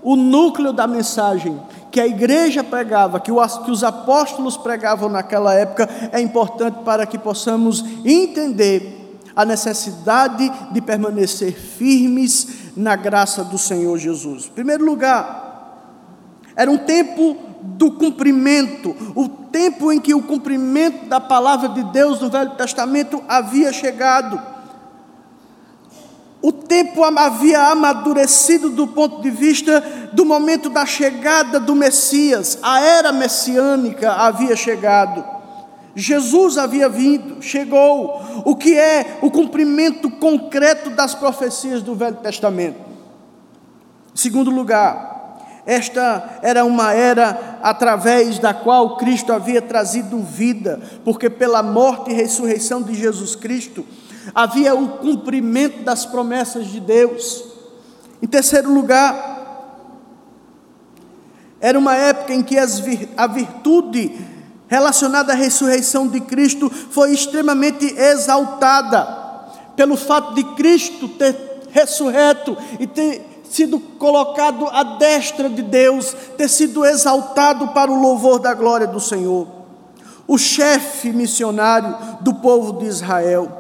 o 0.02 0.16
núcleo 0.16 0.74
da 0.74 0.86
mensagem 0.86 1.60
que 1.90 2.02
a 2.02 2.08
igreja 2.08 2.64
pregava, 2.64 3.20
que 3.20 3.32
os 3.32 3.84
apóstolos 3.84 4.58
pregavam 4.58 5.10
naquela 5.10 5.54
época, 5.54 5.88
é 6.12 6.20
importante 6.20 6.80
para 6.84 7.06
que 7.06 7.20
possamos 7.20 7.86
entender 8.04 9.22
a 9.36 9.46
necessidade 9.46 10.52
de 10.72 10.82
permanecer 10.82 11.54
firmes 11.54 12.74
na 12.76 12.96
graça 12.96 13.44
do 13.44 13.58
Senhor 13.58 13.98
Jesus. 13.98 14.48
Em 14.48 14.52
primeiro 14.52 14.84
lugar, 14.84 15.44
era 16.56 16.70
um 16.70 16.78
tempo 16.78 17.38
do 17.63 17.91
cumprimento, 17.91 18.96
o 19.15 19.29
tempo 19.29 19.91
em 19.91 20.00
que 20.00 20.13
o 20.13 20.22
cumprimento 20.22 21.05
da 21.05 21.20
palavra 21.20 21.70
de 21.70 21.84
Deus 21.86 22.20
no 22.20 22.29
Velho 22.29 22.51
Testamento 22.51 23.24
havia 23.27 23.72
chegado. 23.72 24.41
O 26.41 26.51
tempo 26.51 27.03
havia 27.03 27.70
amadurecido 27.70 28.70
do 28.70 28.86
ponto 28.88 29.22
de 29.22 29.32
vista 29.32 29.79
do 30.12 30.25
momento 30.25 30.70
da 30.70 30.86
chegada 30.86 31.60
do 31.60 31.74
Messias, 31.74 32.60
a 32.62 32.82
era 32.82 33.13
messiânica 33.13 34.12
havia 34.12 34.55
chegado. 34.55 35.24
Jesus 35.96 36.58
havia 36.58 36.89
vindo, 36.89 37.41
chegou, 37.41 38.22
o 38.43 38.55
que 38.55 38.77
é 38.77 39.20
o 39.22 39.29
cumprimento 39.29 40.10
concreto 40.10 40.89
das 40.89 41.13
profecias 41.13 41.82
do 41.82 41.96
Velho 41.96 42.17
Testamento. 42.17 42.82
Segundo 44.13 44.51
lugar, 44.51 45.12
esta 45.65 46.39
era 46.41 46.65
uma 46.65 46.93
era 46.93 47.60
através 47.62 48.38
da 48.38 48.53
qual 48.53 48.98
Cristo 48.98 49.32
havia 49.32 49.62
trazido 49.62 50.20
vida, 50.20 50.82
porque 51.05 51.29
pela 51.29 51.63
morte 51.63 52.12
e 52.12 52.13
ressurreição 52.13 52.82
de 52.82 52.93
Jesus 52.93 53.36
Cristo 53.36 53.86
havia 54.36 54.75
o 54.75 54.98
cumprimento 54.98 55.84
das 55.84 56.05
promessas 56.05 56.67
de 56.67 56.79
Deus. 56.79 57.46
Em 58.22 58.27
terceiro 58.27 58.74
lugar, 58.74 59.34
era 61.62 61.79
uma 61.79 61.96
época 61.96 62.34
em 62.34 62.43
que 62.43 62.58
a 62.58 63.27
virtude 63.27 64.12
relacionada 64.67 65.32
à 65.34 65.36
ressurreição 65.36 66.08
de 66.08 66.20
Cristo 66.20 66.70
foi 66.70 67.13
extremamente 67.13 67.86
exaltada, 67.86 69.22
pelo 69.75 69.96
fato 69.96 70.34
de 70.34 70.43
Cristo 70.55 71.08
ter 71.08 71.36
ressurreto 71.72 72.58
e 72.79 72.86
ter 72.86 73.33
sido 73.54 73.80
colocado 73.80 74.68
à 74.68 74.84
destra 74.84 75.48
de 75.48 75.62
Deus, 75.62 76.16
ter 76.36 76.50
sido 76.50 76.84
exaltado 76.84 77.68
para 77.68 77.92
o 77.92 78.02
louvor 78.02 78.40
da 78.40 78.54
glória 78.54 78.88
do 78.88 79.00
Senhor. 79.00 79.48
O 80.28 80.38
chefe 80.38 81.12
missionário 81.12 81.96
do 82.22 82.34
povo 82.34 82.74
de 82.80 82.86
Israel. 82.86 83.52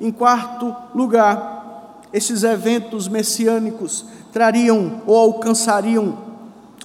Em 0.00 0.12
quarto 0.12 0.74
lugar, 0.94 2.00
esses 2.12 2.44
eventos 2.44 3.08
messiânicos 3.08 4.04
trariam 4.32 5.02
ou 5.04 5.16
alcançariam 5.16 6.16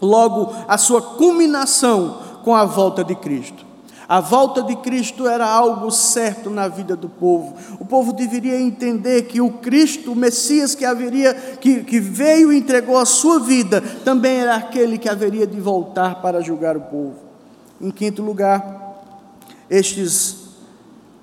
logo 0.01 0.51
a 0.67 0.77
sua 0.77 1.01
culminação 1.01 2.19
com 2.43 2.55
a 2.55 2.65
volta 2.65 3.03
de 3.03 3.15
Cristo. 3.15 3.64
A 4.07 4.19
volta 4.19 4.61
de 4.61 4.75
Cristo 4.75 5.27
era 5.27 5.47
algo 5.47 5.89
certo 5.89 6.49
na 6.49 6.67
vida 6.67 6.95
do 6.95 7.09
povo. 7.09 7.55
O 7.79 7.85
povo 7.85 8.13
deveria 8.13 8.59
entender 8.59 9.23
que 9.23 9.41
o 9.41 9.49
Cristo, 9.49 10.11
o 10.11 10.15
Messias 10.15 10.75
que 10.75 10.85
haveria, 10.85 11.33
que, 11.33 11.83
que 11.83 11.99
veio 11.99 12.53
e 12.53 12.57
entregou 12.57 12.97
a 12.97 13.05
sua 13.05 13.39
vida, 13.39 13.81
também 14.03 14.37
era 14.37 14.55
aquele 14.55 14.99
que 14.99 15.09
haveria 15.09 15.47
de 15.47 15.59
voltar 15.59 16.21
para 16.21 16.41
julgar 16.41 16.77
o 16.77 16.81
povo. 16.81 17.15
Em 17.81 17.89
quinto 17.89 18.21
lugar, 18.21 19.03
estes 19.69 20.45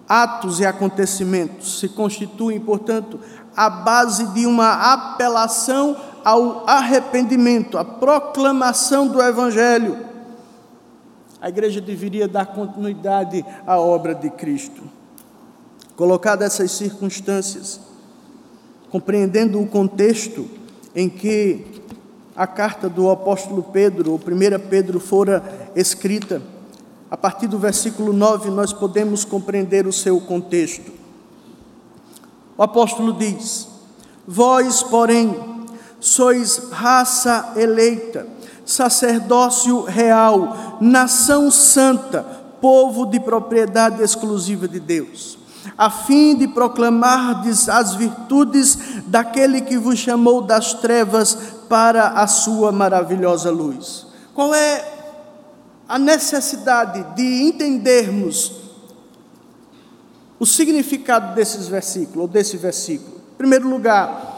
atos 0.09 0.59
e 0.59 0.67
acontecimentos 0.67 1.79
se 1.79 1.89
constituem, 1.89 2.59
portanto, 2.59 3.21
a 3.57 3.71
base 3.71 4.27
de 4.33 4.45
uma 4.45 4.93
apelação 4.93 5.97
ao 6.25 6.69
arrependimento, 6.69 7.79
a 7.79 7.85
proclamação 7.85 9.07
do 9.07 9.23
Evangelho 9.23 10.12
a 11.43 11.49
igreja 11.49 11.81
deveria 11.81 12.29
dar 12.29 12.47
continuidade 12.47 13.45
à 13.67 13.77
obra 13.77 14.15
de 14.15 14.31
Cristo. 14.31 14.81
Colocadas 15.97 16.55
essas 16.55 16.71
circunstâncias, 16.71 17.81
compreendendo 18.93 19.61
o 19.61 19.67
contexto 19.67 20.49
em 20.95 21.09
que 21.09 21.83
a 22.37 22.47
carta 22.47 22.89
do 22.89 23.11
apóstolo 23.11 23.61
Pedro, 23.61 24.13
ou 24.13 24.19
1 24.19 24.69
Pedro, 24.69 25.01
fora 25.01 25.71
escrita, 25.75 26.41
a 27.11 27.17
partir 27.17 27.49
do 27.49 27.59
versículo 27.59 28.13
9 28.13 28.49
nós 28.49 28.73
podemos 28.73 29.25
compreender 29.25 29.85
o 29.85 29.93
seu 29.93 30.21
contexto. 30.21 30.93
O 32.57 32.63
apóstolo 32.63 33.15
diz: 33.15 33.67
Vós, 34.27 34.85
porém, 34.85 35.35
sois 35.99 36.71
raça 36.71 37.55
eleita, 37.57 38.29
sacerdócio 38.73 39.83
real, 39.83 40.79
nação 40.81 41.51
santa, 41.51 42.23
povo 42.61 43.07
de 43.07 43.21
propriedade 43.21 44.03
exclusiva 44.03 44.67
de 44.67 44.81
Deus, 44.81 45.39
a 45.77 45.91
fim 45.91 46.37
de 46.37 46.49
proclamar 46.49 47.43
as 47.71 47.95
virtudes 47.95 48.79
daquele 49.07 49.61
que 49.61 49.77
vos 49.77 49.99
chamou 49.99 50.43
das 50.43 50.73
trevas 50.75 51.37
para 51.69 52.09
a 52.09 52.27
sua 52.27 52.73
maravilhosa 52.73 53.51
luz. 53.51 54.07
Qual 54.35 54.55
é 54.55 54.85
a 55.89 55.99
necessidade 55.99 57.05
de 57.15 57.43
entendermos 57.43 58.53
o 60.39 60.47
significado 60.47 61.35
desses 61.35 61.69
versículos, 61.69 62.23
ou 62.23 62.29
desse 62.29 62.57
versículo? 62.57 63.21
Em 63.35 63.37
primeiro 63.37 63.69
lugar, 63.69 64.32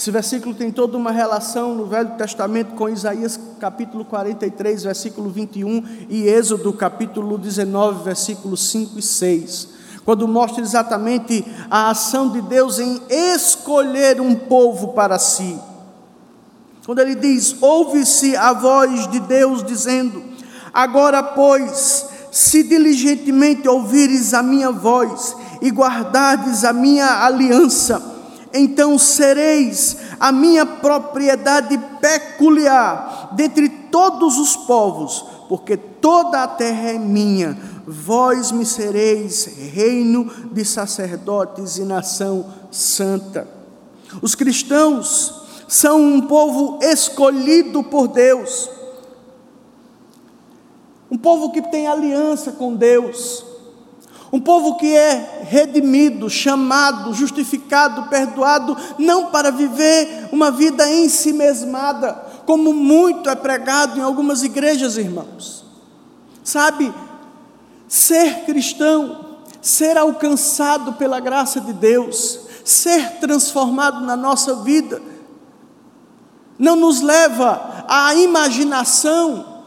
esse 0.00 0.10
versículo 0.10 0.54
tem 0.54 0.72
toda 0.72 0.96
uma 0.96 1.10
relação 1.10 1.74
no 1.74 1.84
Velho 1.84 2.12
Testamento 2.16 2.74
com 2.74 2.88
Isaías 2.88 3.38
capítulo 3.58 4.02
43, 4.02 4.84
versículo 4.84 5.28
21 5.28 6.06
e 6.08 6.26
Êxodo 6.26 6.72
capítulo 6.72 7.36
19, 7.36 8.02
versículos 8.02 8.66
5 8.70 8.98
e 8.98 9.02
6. 9.02 9.68
Quando 10.02 10.26
mostra 10.26 10.62
exatamente 10.62 11.44
a 11.70 11.90
ação 11.90 12.30
de 12.30 12.40
Deus 12.40 12.78
em 12.78 12.98
escolher 13.10 14.22
um 14.22 14.34
povo 14.34 14.94
para 14.94 15.18
si. 15.18 15.60
Quando 16.86 17.00
ele 17.00 17.14
diz: 17.14 17.54
Ouve-se 17.60 18.34
a 18.34 18.54
voz 18.54 19.06
de 19.10 19.20
Deus 19.20 19.62
dizendo: 19.62 20.22
Agora, 20.72 21.22
pois, 21.22 22.06
se 22.32 22.62
diligentemente 22.62 23.68
ouvires 23.68 24.32
a 24.32 24.42
minha 24.42 24.70
voz 24.70 25.36
e 25.60 25.68
guardardes 25.68 26.64
a 26.64 26.72
minha 26.72 27.22
aliança, 27.22 28.09
então 28.52 28.98
sereis 28.98 29.96
a 30.18 30.32
minha 30.32 30.66
propriedade 30.66 31.78
peculiar 32.00 33.30
dentre 33.32 33.68
todos 33.68 34.38
os 34.38 34.56
povos, 34.56 35.24
porque 35.48 35.76
toda 35.76 36.42
a 36.42 36.48
terra 36.48 36.90
é 36.90 36.98
minha. 36.98 37.58
Vós 37.86 38.52
me 38.52 38.64
sereis 38.64 39.46
reino 39.72 40.30
de 40.52 40.64
sacerdotes 40.64 41.76
e 41.76 41.82
nação 41.82 42.46
santa. 42.70 43.48
Os 44.22 44.34
cristãos 44.34 45.42
são 45.68 46.02
um 46.02 46.20
povo 46.22 46.78
escolhido 46.82 47.82
por 47.82 48.08
Deus, 48.08 48.68
um 51.10 51.18
povo 51.18 51.50
que 51.52 51.62
tem 51.62 51.86
aliança 51.86 52.52
com 52.52 52.74
Deus 52.74 53.49
um 54.32 54.40
povo 54.40 54.76
que 54.76 54.94
é 54.94 55.42
redimido, 55.42 56.30
chamado, 56.30 57.12
justificado, 57.12 58.08
perdoado, 58.08 58.76
não 58.96 59.26
para 59.26 59.50
viver 59.50 60.28
uma 60.30 60.52
vida 60.52 60.88
em 60.88 61.08
si 61.08 61.32
mesmada, 61.32 62.12
como 62.46 62.72
muito 62.72 63.28
é 63.28 63.34
pregado 63.34 63.98
em 63.98 64.02
algumas 64.02 64.42
igrejas, 64.44 64.96
irmãos. 64.96 65.64
Sabe, 66.44 66.94
ser 67.88 68.44
cristão, 68.44 69.38
ser 69.60 69.98
alcançado 69.98 70.92
pela 70.92 71.18
graça 71.18 71.60
de 71.60 71.72
Deus, 71.72 72.40
ser 72.64 73.18
transformado 73.18 74.00
na 74.06 74.16
nossa 74.16 74.56
vida, 74.56 75.02
não 76.56 76.76
nos 76.76 77.00
leva 77.00 77.84
à 77.88 78.14
imaginação, 78.14 79.64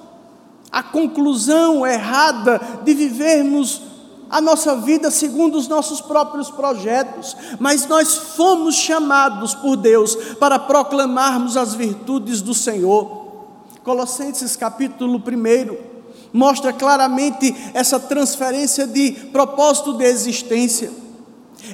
à 0.72 0.82
conclusão 0.82 1.86
errada 1.86 2.62
de 2.84 2.93
vivermos 2.93 3.92
a 4.33 4.41
nossa 4.41 4.75
vida 4.75 5.11
segundo 5.11 5.59
os 5.59 5.67
nossos 5.67 6.01
próprios 6.01 6.49
projetos, 6.49 7.37
mas 7.59 7.85
nós 7.85 8.17
fomos 8.17 8.73
chamados 8.73 9.53
por 9.53 9.77
Deus 9.77 10.15
para 10.39 10.57
proclamarmos 10.57 11.55
as 11.55 11.75
virtudes 11.75 12.41
do 12.41 12.51
Senhor. 12.51 13.27
Colossenses 13.83 14.55
capítulo 14.55 15.19
1 15.19 15.77
mostra 16.33 16.73
claramente 16.73 17.55
essa 17.75 17.99
transferência 17.99 18.87
de 18.87 19.11
propósito 19.31 19.93
de 19.93 20.05
existência. 20.05 20.91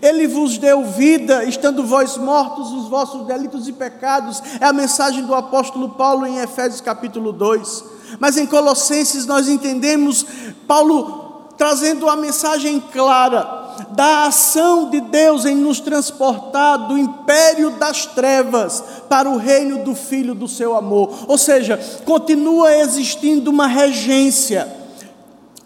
Ele 0.01 0.27
vos 0.27 0.57
deu 0.57 0.83
vida, 0.83 1.45
estando 1.45 1.85
vós 1.85 2.17
mortos 2.17 2.73
os 2.73 2.89
vossos 2.89 3.25
delitos 3.25 3.69
e 3.69 3.73
pecados. 3.73 4.43
É 4.59 4.65
a 4.65 4.73
mensagem 4.73 5.25
do 5.25 5.33
apóstolo 5.33 5.91
Paulo 5.91 6.25
em 6.25 6.39
Efésios 6.39 6.81
capítulo 6.81 7.31
2. 7.31 7.85
Mas 8.19 8.35
em 8.35 8.45
Colossenses 8.45 9.25
nós 9.25 9.47
entendemos 9.47 10.25
Paulo 10.67 11.28
trazendo 11.59 12.09
a 12.09 12.15
mensagem 12.15 12.79
clara 12.79 13.59
da 13.91 14.25
ação 14.25 14.89
de 14.89 14.99
Deus 14.99 15.45
em 15.45 15.55
nos 15.55 15.79
transportar 15.79 16.87
do 16.87 16.97
império 16.97 17.69
das 17.71 18.07
trevas 18.07 18.83
para 19.07 19.29
o 19.29 19.37
reino 19.37 19.83
do 19.83 19.93
Filho 19.93 20.33
do 20.33 20.47
seu 20.47 20.75
amor. 20.75 21.25
Ou 21.27 21.37
seja, 21.37 21.79
continua 22.03 22.75
existindo 22.75 23.51
uma 23.51 23.67
regência 23.67 24.79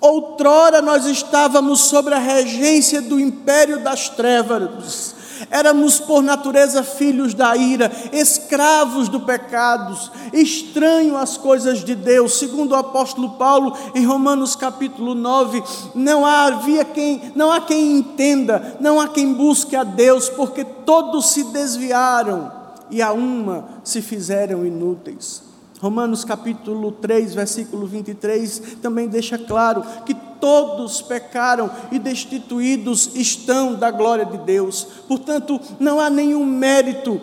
Outrora 0.04 0.82
nós 0.82 1.06
estávamos 1.06 1.80
sobre 1.80 2.14
a 2.14 2.20
regência 2.20 3.02
do 3.02 3.18
império 3.18 3.80
das 3.80 4.10
trevas. 4.10 5.16
Éramos 5.50 6.00
por 6.00 6.22
natureza 6.22 6.84
filhos 6.84 7.34
da 7.34 7.56
ira, 7.56 7.92
escravos 8.12 9.08
do 9.10 9.22
pecado, 9.22 9.98
estranhos 10.32 11.16
às 11.16 11.38
coisas 11.38 11.84
de 11.84 11.96
Deus. 11.96 12.40
Segundo 12.40 12.72
o 12.72 12.76
apóstolo 12.76 13.32
Paulo, 13.32 13.78
em 13.94 14.06
Romanos 14.06 14.56
capítulo 14.56 15.16
9, 15.16 15.64
não 15.96 16.26
havia 16.26 16.84
quem, 16.84 17.32
não 17.36 17.52
há 17.52 17.62
quem 17.62 17.98
entenda, 17.98 18.78
não 18.80 19.00
há 19.00 19.08
quem 19.08 19.34
busque 19.34 19.76
a 19.76 19.84
Deus, 19.84 20.30
porque 20.30 20.64
todos 20.64 21.32
se 21.32 21.44
desviaram 21.46 22.52
e 22.90 23.02
a 23.02 23.12
uma 23.12 23.66
se 23.84 24.02
fizeram 24.02 24.66
inúteis. 24.66 25.53
Romanos 25.84 26.24
capítulo 26.24 26.94
3, 26.94 27.34
versículo 27.34 27.86
23 27.86 28.78
também 28.82 29.10
deixa 29.10 29.38
claro 29.38 29.84
que 30.06 30.14
todos 30.14 31.02
pecaram 31.02 31.70
e 31.92 32.00
destituídos 32.00 33.10
estão 33.16 33.76
da 33.76 33.92
glória 33.92 34.26
de 34.26 34.38
Deus. 34.38 34.88
Portanto, 35.10 35.60
não 35.82 36.00
há 36.00 36.10
nenhum 36.10 36.46
mérito, 36.46 37.20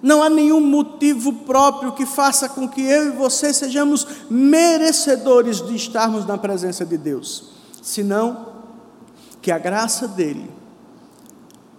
não 0.00 0.22
há 0.22 0.30
nenhum 0.30 0.60
motivo 0.60 1.32
próprio 1.32 1.94
que 1.94 2.06
faça 2.06 2.48
com 2.48 2.68
que 2.68 2.82
eu 2.82 3.08
e 3.08 3.10
você 3.10 3.52
sejamos 3.52 4.06
merecedores 4.30 5.60
de 5.60 5.74
estarmos 5.74 6.24
na 6.26 6.38
presença 6.38 6.86
de 6.86 6.96
Deus, 6.96 7.50
senão 7.82 8.52
que 9.42 9.50
a 9.50 9.58
graça 9.58 10.06
dele, 10.06 10.48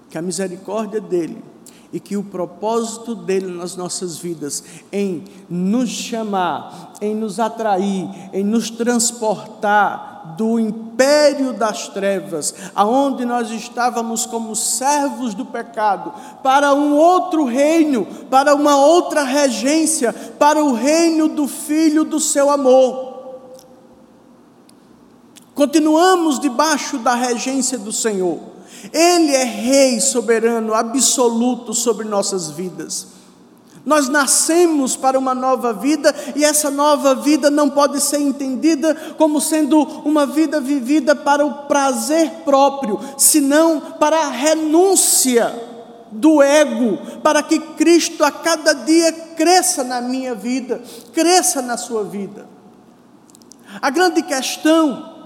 que 0.10 0.18
a 0.18 0.22
misericórdia 0.22 1.00
dele, 1.00 1.42
e 1.91 2.00
que 2.00 2.17
o 2.17 2.24
propósito 2.24 3.15
dele 3.15 3.48
nas 3.48 3.75
nossas 3.75 4.17
vidas, 4.17 4.63
em 4.91 5.24
nos 5.50 5.89
chamar, 5.89 6.94
em 7.01 7.15
nos 7.15 7.39
atrair, 7.39 8.10
em 8.34 8.44
nos 8.44 8.70
transportar 8.70 10.36
do 10.38 10.60
império 10.60 11.53
das 11.53 11.88
trevas, 11.88 12.53
aonde 12.75 13.24
nós 13.24 13.50
estávamos 13.50 14.25
como 14.25 14.56
servos 14.56 15.34
do 15.34 15.46
pecado, 15.46 16.13
para 16.44 16.74
um 16.74 16.96
outro 16.96 17.46
reino, 17.46 18.06
para 18.29 18.53
uma 18.53 18.75
outra 18.75 19.24
regência, 19.24 20.12
para 20.12 20.62
o 20.62 20.74
reino 20.74 21.29
do 21.29 21.48
Filho 21.48 22.03
do 22.03 22.20
seu 22.20 22.50
amor. 22.50 23.15
Continuamos 25.56 26.39
debaixo 26.39 27.00
da 27.00 27.15
regência 27.15 27.79
do 27.79 27.91
Senhor 27.91 28.56
ele 28.94 29.34
é 29.34 29.44
Rei 29.44 30.00
soberano, 30.00 30.74
absoluto 30.74 31.74
sobre 31.74 32.08
nossas 32.08 32.50
vidas. 32.50 33.17
Nós 33.86 34.10
nascemos 34.10 34.98
para 34.98 35.17
uma 35.17 35.34
nova 35.34 35.72
vida 35.72 36.13
e 36.36 36.44
essa 36.44 36.70
nova 36.70 37.15
vida 37.15 37.50
não 37.50 37.70
pode 37.70 38.01
ser 38.01 38.20
entendida 38.20 38.94
como 39.17 39.39
sendo 39.39 39.82
uma 40.03 40.25
vida 40.25 40.60
vivida 40.60 41.15
para 41.15 41.46
o 41.46 41.67
prazer 41.67 42.29
próprio, 42.44 43.00
senão 43.17 43.79
para 43.98 44.18
a 44.18 44.29
renúncia 44.29 45.53
do 46.11 46.42
ego, 46.42 46.98
para 47.24 47.42
que 47.42 47.59
Cristo 47.59 48.25
a 48.25 48.31
cada 48.31 48.74
dia 48.74 49.09
cresça 49.38 49.85
na 49.85 50.01
minha 50.01 50.35
vida, 50.35 50.81
cresça 51.14 51.61
na 51.61 51.77
sua 51.77 52.03
vida. 52.03 52.46
A 53.81 53.90
grande 53.90 54.22
questão 54.22 55.17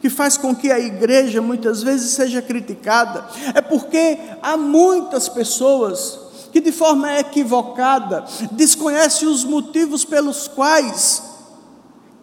que 0.00 0.08
faz 0.08 0.36
com 0.36 0.54
que 0.54 0.70
a 0.70 0.78
igreja 0.78 1.42
muitas 1.42 1.82
vezes 1.82 2.10
seja 2.10 2.40
criticada, 2.40 3.26
é 3.54 3.60
porque 3.60 4.18
há 4.42 4.56
muitas 4.56 5.28
pessoas 5.28 6.18
que 6.52 6.60
de 6.60 6.72
forma 6.72 7.18
equivocada 7.18 8.24
desconhecem 8.52 9.28
os 9.28 9.44
motivos 9.44 10.04
pelos 10.04 10.48
quais 10.48 11.22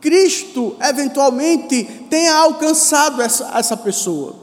Cristo 0.02 0.76
eventualmente 0.82 1.84
tenha 2.10 2.36
alcançado 2.36 3.22
essa, 3.22 3.52
essa 3.58 3.76
pessoa. 3.76 4.36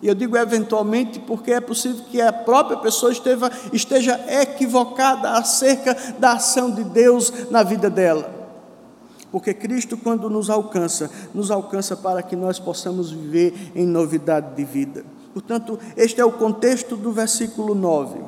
E 0.00 0.08
eu 0.08 0.14
digo 0.14 0.36
eventualmente 0.36 1.20
porque 1.20 1.52
é 1.52 1.60
possível 1.60 2.04
que 2.10 2.20
a 2.20 2.32
própria 2.32 2.76
pessoa 2.78 3.12
esteja, 3.12 3.52
esteja 3.72 4.20
equivocada 4.28 5.30
acerca 5.32 5.96
da 6.18 6.32
ação 6.32 6.70
de 6.70 6.82
Deus 6.82 7.32
na 7.50 7.62
vida 7.62 7.88
dela. 7.88 8.41
Porque 9.32 9.54
Cristo, 9.54 9.96
quando 9.96 10.28
nos 10.28 10.50
alcança, 10.50 11.10
nos 11.34 11.50
alcança 11.50 11.96
para 11.96 12.22
que 12.22 12.36
nós 12.36 12.58
possamos 12.58 13.10
viver 13.10 13.72
em 13.74 13.86
novidade 13.86 14.54
de 14.54 14.64
vida. 14.64 15.04
Portanto, 15.32 15.78
este 15.96 16.20
é 16.20 16.24
o 16.24 16.30
contexto 16.30 16.94
do 16.94 17.10
versículo 17.10 17.74
9. 17.74 18.20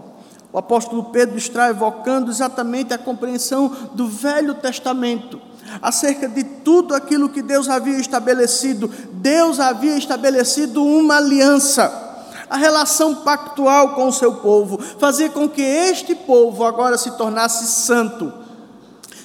O 0.50 0.58
apóstolo 0.58 1.04
Pedro 1.04 1.36
está 1.36 1.68
evocando 1.68 2.30
exatamente 2.30 2.94
a 2.94 2.98
compreensão 2.98 3.70
do 3.92 4.08
Velho 4.08 4.54
Testamento 4.54 5.40
acerca 5.82 6.28
de 6.28 6.44
tudo 6.44 6.94
aquilo 6.94 7.28
que 7.28 7.42
Deus 7.42 7.68
havia 7.68 7.98
estabelecido. 7.98 8.90
Deus 9.12 9.60
havia 9.60 9.96
estabelecido 9.96 10.82
uma 10.82 11.16
aliança 11.16 12.02
a 12.48 12.56
relação 12.56 13.16
pactual 13.16 13.94
com 13.94 14.06
o 14.06 14.12
seu 14.12 14.34
povo, 14.34 14.78
fazer 14.78 15.30
com 15.30 15.48
que 15.48 15.62
este 15.62 16.14
povo 16.14 16.64
agora 16.64 16.96
se 16.96 17.10
tornasse 17.12 17.66
santo, 17.66 18.32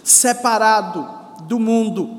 separado, 0.03 1.18
do 1.43 1.59
mundo. 1.59 2.09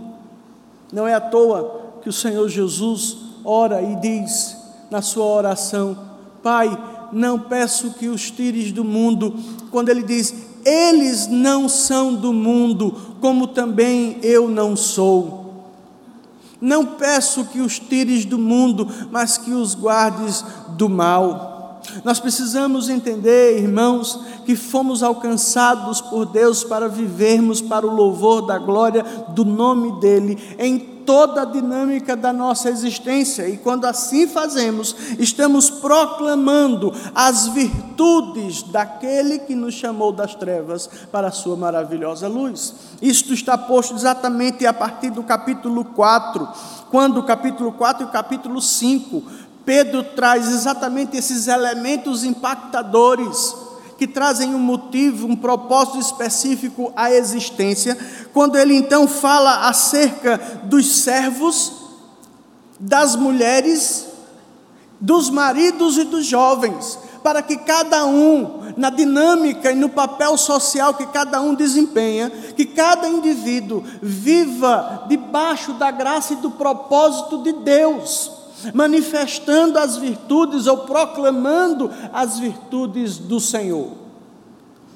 Não 0.93 1.07
é 1.07 1.15
à 1.15 1.21
toa 1.21 1.99
que 2.03 2.09
o 2.09 2.13
Senhor 2.13 2.49
Jesus 2.49 3.17
ora 3.45 3.83
e 3.83 3.97
diz 3.97 4.57
na 4.91 5.03
sua 5.03 5.25
oração: 5.25 5.97
Pai, 6.43 6.77
não 7.13 7.39
peço 7.39 7.93
que 7.93 8.09
os 8.09 8.31
tires 8.31 8.73
do 8.73 8.85
mundo, 8.85 9.35
quando 9.71 9.89
ele 9.89 10.03
diz: 10.03 10.35
Eles 10.65 11.27
não 11.27 11.69
são 11.69 12.15
do 12.15 12.33
mundo, 12.33 12.95
como 13.21 13.47
também 13.47 14.19
eu 14.23 14.49
não 14.49 14.77
sou. 14.77 15.41
Não 16.61 16.85
peço 16.85 17.47
que 17.47 17.61
os 17.61 17.79
tires 17.79 18.25
do 18.25 18.39
mundo, 18.39 18.87
mas 19.11 19.39
que 19.39 19.53
os 19.53 19.75
guardes 19.75 20.45
do 20.71 20.89
mal. 20.89 21.50
Nós 22.05 22.21
precisamos 22.21 22.89
entender, 22.89 23.59
irmãos, 23.59 24.19
que 24.45 24.57
fomos 24.57 25.03
alcançados 25.03 26.01
por 26.01 26.27
Deus 26.27 26.65
para 26.65 26.89
vivermos 26.89 27.61
para 27.61 27.87
o 27.87 27.95
louvor 27.95 28.43
da 28.43 28.59
glória 28.59 29.05
do 29.29 29.45
nome 29.45 30.01
dEle 30.01 30.39
em 30.59 31.01
toda 31.11 31.43
a 31.43 31.45
dinâmica 31.45 32.15
da 32.17 32.33
nossa 32.33 32.71
existência, 32.71 33.49
e 33.49 33.57
quando 33.57 33.85
assim 33.85 34.29
fazemos, 34.29 34.95
estamos 35.19 35.69
proclamando 35.69 36.93
as 37.13 37.49
virtudes 37.49 38.63
daquele 38.63 39.41
que 39.41 39.57
nos 39.57 39.75
chamou 39.75 40.13
das 40.13 40.37
trevas 40.37 40.89
para 41.11 41.27
a 41.27 41.33
sua 41.33 41.57
maravilhosa 41.57 42.29
luz. 42.29 42.75
Isto 43.03 43.35
está 43.35 43.59
posto 43.59 43.95
exatamente 43.95 44.65
a 44.67 44.73
partir 44.73 45.11
do 45.11 45.25
capítulo 45.25 45.85
4, 45.85 46.49
quando 46.93 47.19
o 47.19 47.25
capítulo 47.25 47.73
4 47.73 48.05
e 48.05 48.07
o 48.07 48.13
capítulo 48.13 48.61
5 48.61 49.50
Pedro 49.65 50.03
traz 50.03 50.49
exatamente 50.49 51.17
esses 51.17 51.47
elementos 51.49 52.25
impactadores 52.25 53.55
que 54.01 54.07
trazem 54.07 54.55
um 54.55 54.59
motivo, 54.59 55.27
um 55.27 55.37
propósito 55.37 55.99
específico 55.99 56.91
à 56.97 57.13
existência, 57.13 57.99
quando 58.33 58.57
ele 58.57 58.75
então 58.75 59.07
fala 59.07 59.69
acerca 59.69 60.39
dos 60.65 61.03
servos, 61.03 61.73
das 62.79 63.15
mulheres, 63.15 64.07
dos 64.99 65.29
maridos 65.29 65.99
e 65.99 66.05
dos 66.05 66.25
jovens, 66.25 66.99
para 67.23 67.43
que 67.43 67.59
cada 67.59 68.07
um, 68.07 68.73
na 68.75 68.89
dinâmica 68.89 69.71
e 69.71 69.75
no 69.75 69.91
papel 69.91 70.39
social 70.39 70.95
que 70.95 71.05
cada 71.09 71.43
um 71.43 71.55
desempenha, 71.55 72.31
que 72.57 72.65
cada 72.65 73.07
indivíduo 73.07 73.85
viva 74.01 75.05
debaixo 75.09 75.75
da 75.75 75.91
graça 75.91 76.33
e 76.33 76.37
do 76.37 76.51
propósito 76.53 77.43
de 77.43 77.53
Deus 77.53 78.40
manifestando 78.75 79.79
as 79.79 79.97
virtudes 79.97 80.67
ou 80.67 80.79
proclamando 80.79 81.91
as 82.13 82.39
virtudes 82.39 83.19
do 83.19 83.41
Senhor. 83.41 84.01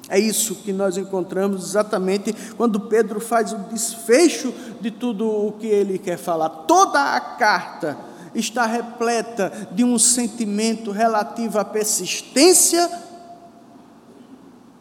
É 0.07 0.19
isso 0.19 0.55
que 0.55 0.71
nós 0.71 0.97
encontramos 0.97 1.63
exatamente 1.63 2.33
quando 2.55 2.79
Pedro 2.79 3.19
faz 3.19 3.53
o 3.53 3.57
desfecho 3.57 4.53
de 4.79 4.91
tudo 4.91 5.27
o 5.27 5.53
que 5.53 5.65
ele 5.65 5.97
quer 5.97 6.17
falar. 6.17 6.49
Toda 6.49 7.15
a 7.15 7.19
carta 7.19 7.97
está 8.35 8.65
repleta 8.65 9.51
de 9.71 9.83
um 9.83 9.97
sentimento 9.97 10.91
relativo 10.91 11.57
à 11.57 11.65
persistência 11.65 12.87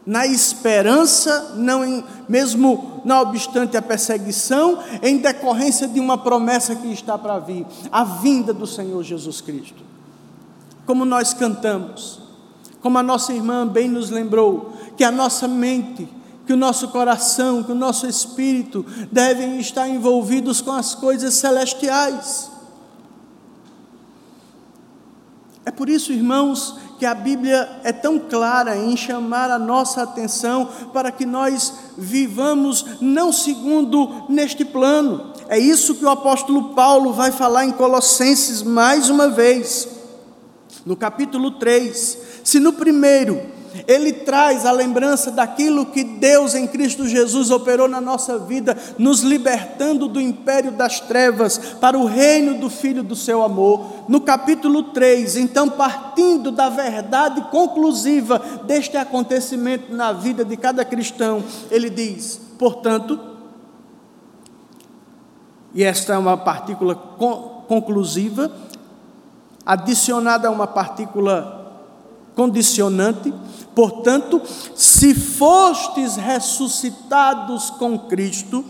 na 0.07 0.27
esperança, 0.27 1.55
não 1.57 1.85
em, 1.85 2.05
mesmo 2.29 3.01
não 3.05 3.23
obstante 3.23 3.77
a 3.77 3.83
perseguição, 3.83 4.79
em 5.03 5.19
decorrência 5.19 5.89
de 5.89 5.99
uma 5.99 6.19
promessa 6.19 6.75
que 6.75 6.93
está 6.93 7.17
para 7.17 7.39
vir, 7.39 7.67
a 7.91 8.05
vinda 8.05 8.53
do 8.53 8.67
Senhor 8.67 9.03
Jesus 9.03 9.41
Cristo. 9.41 9.83
Como 10.87 11.05
nós 11.05 11.33
cantamos, 11.33 12.21
como 12.83 12.99
a 12.99 13.03
nossa 13.03 13.33
irmã 13.33 13.67
bem 13.67 13.89
nos 13.89 14.11
lembrou, 14.11 14.75
que 14.97 15.05
a 15.05 15.11
nossa 15.11 15.49
mente, 15.49 16.07
que 16.47 16.53
o 16.53 16.57
nosso 16.57 16.89
coração, 16.89 17.63
que 17.63 17.73
o 17.73 17.75
nosso 17.75 18.07
espírito 18.07 18.85
devem 19.11 19.59
estar 19.59 19.89
envolvidos 19.89 20.61
com 20.61 20.73
as 20.73 20.95
coisas 20.95 21.33
celestiais. 21.35 22.51
É 25.65 25.71
por 25.71 25.89
isso, 25.89 26.13
irmãos, 26.13 26.77
que 27.05 27.07
a 27.07 27.15
Bíblia 27.15 27.69
é 27.85 27.93
tão 27.93 28.19
clara 28.19 28.79
em 28.79 28.97
chamar 28.97 29.51
a 29.51 29.59
nossa 29.59 30.03
atenção 30.03 30.71
para 30.91 31.13
que 31.13 31.27
nós 31.27 31.71
vivamos 31.99 32.97
não 32.99 33.31
segundo 33.31 34.25
neste 34.27 34.65
plano. 34.65 35.35
É 35.47 35.59
isso 35.59 35.97
que 35.97 36.05
o 36.07 36.09
apóstolo 36.09 36.71
Paulo 36.71 37.13
vai 37.13 37.31
falar 37.31 37.67
em 37.67 37.73
Colossenses 37.73 38.63
mais 38.63 39.11
uma 39.11 39.29
vez, 39.29 39.87
no 40.87 40.97
capítulo 40.97 41.51
3. 41.51 42.19
Se 42.43 42.59
no 42.59 42.73
primeiro 42.73 43.39
ele 43.89 44.13
traz 44.13 44.65
a 44.65 44.73
lembrança 44.73 45.31
daquilo 45.31 45.87
que 45.87 46.05
Deus 46.05 46.55
em 46.55 46.67
Cristo 46.67 47.07
Jesus 47.07 47.51
operou 47.51 47.89
na 47.89 48.01
nossa 48.01 48.39
vida, 48.39 48.77
nos 48.99 49.21
libertando 49.21 50.07
do 50.07 50.21
império 50.21 50.71
das 50.73 51.01
trevas 51.01 51.59
para 51.81 51.99
o 51.99 52.05
reino 52.05 52.59
do 52.59 52.71
Filho 52.71 53.03
do 53.03 53.17
seu 53.17 53.43
amor. 53.43 54.05
No 54.09 54.21
capítulo 54.21 54.85
3, 54.85 55.37
então, 55.37 55.69
partindo 55.69 56.53
da 56.53 56.69
verdade 56.69 57.41
conclusiva 57.51 58.41
deste 58.65 58.97
acontecimento 58.97 59.95
na 59.95 60.13
vida 60.13 60.45
de 60.45 60.57
cada 60.57 60.85
cristão, 60.85 61.43
ele 61.71 61.91
diz: 61.91 62.41
portanto, 62.59 63.19
e 65.75 65.83
esta 65.83 66.15
é 66.15 66.19
uma 66.19 66.37
partícula 66.37 66.95
conclusiva, 66.95 68.53
adicionada 69.67 70.47
a 70.47 70.51
uma 70.51 70.69
partícula 70.69 71.64
condicionante, 72.35 73.33
Portanto, 73.75 74.41
se 74.75 75.15
fostes 75.15 76.15
ressuscitados 76.15 77.71
com 77.71 77.99
Cristo, 77.99 78.65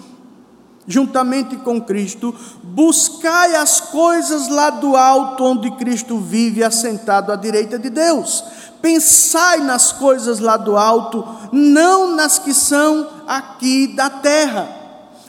juntamente 0.87 1.57
com 1.57 1.81
Cristo, 1.81 2.35
buscai 2.62 3.55
as 3.55 3.81
coisas 3.81 4.48
lá 4.48 4.70
do 4.70 4.96
alto, 4.96 5.44
onde 5.44 5.70
Cristo 5.72 6.18
vive 6.18 6.64
assentado 6.64 7.31
à 7.31 7.37
direita 7.37 7.79
de 7.79 7.90
Deus. 7.90 8.42
Pensai 8.81 9.59
nas 9.61 9.92
coisas 9.92 10.40
lá 10.40 10.57
do 10.57 10.77
alto, 10.77 11.24
não 11.53 12.14
nas 12.14 12.38
que 12.38 12.55
são 12.55 13.07
aqui 13.27 13.88
da 13.88 14.09
terra 14.09 14.83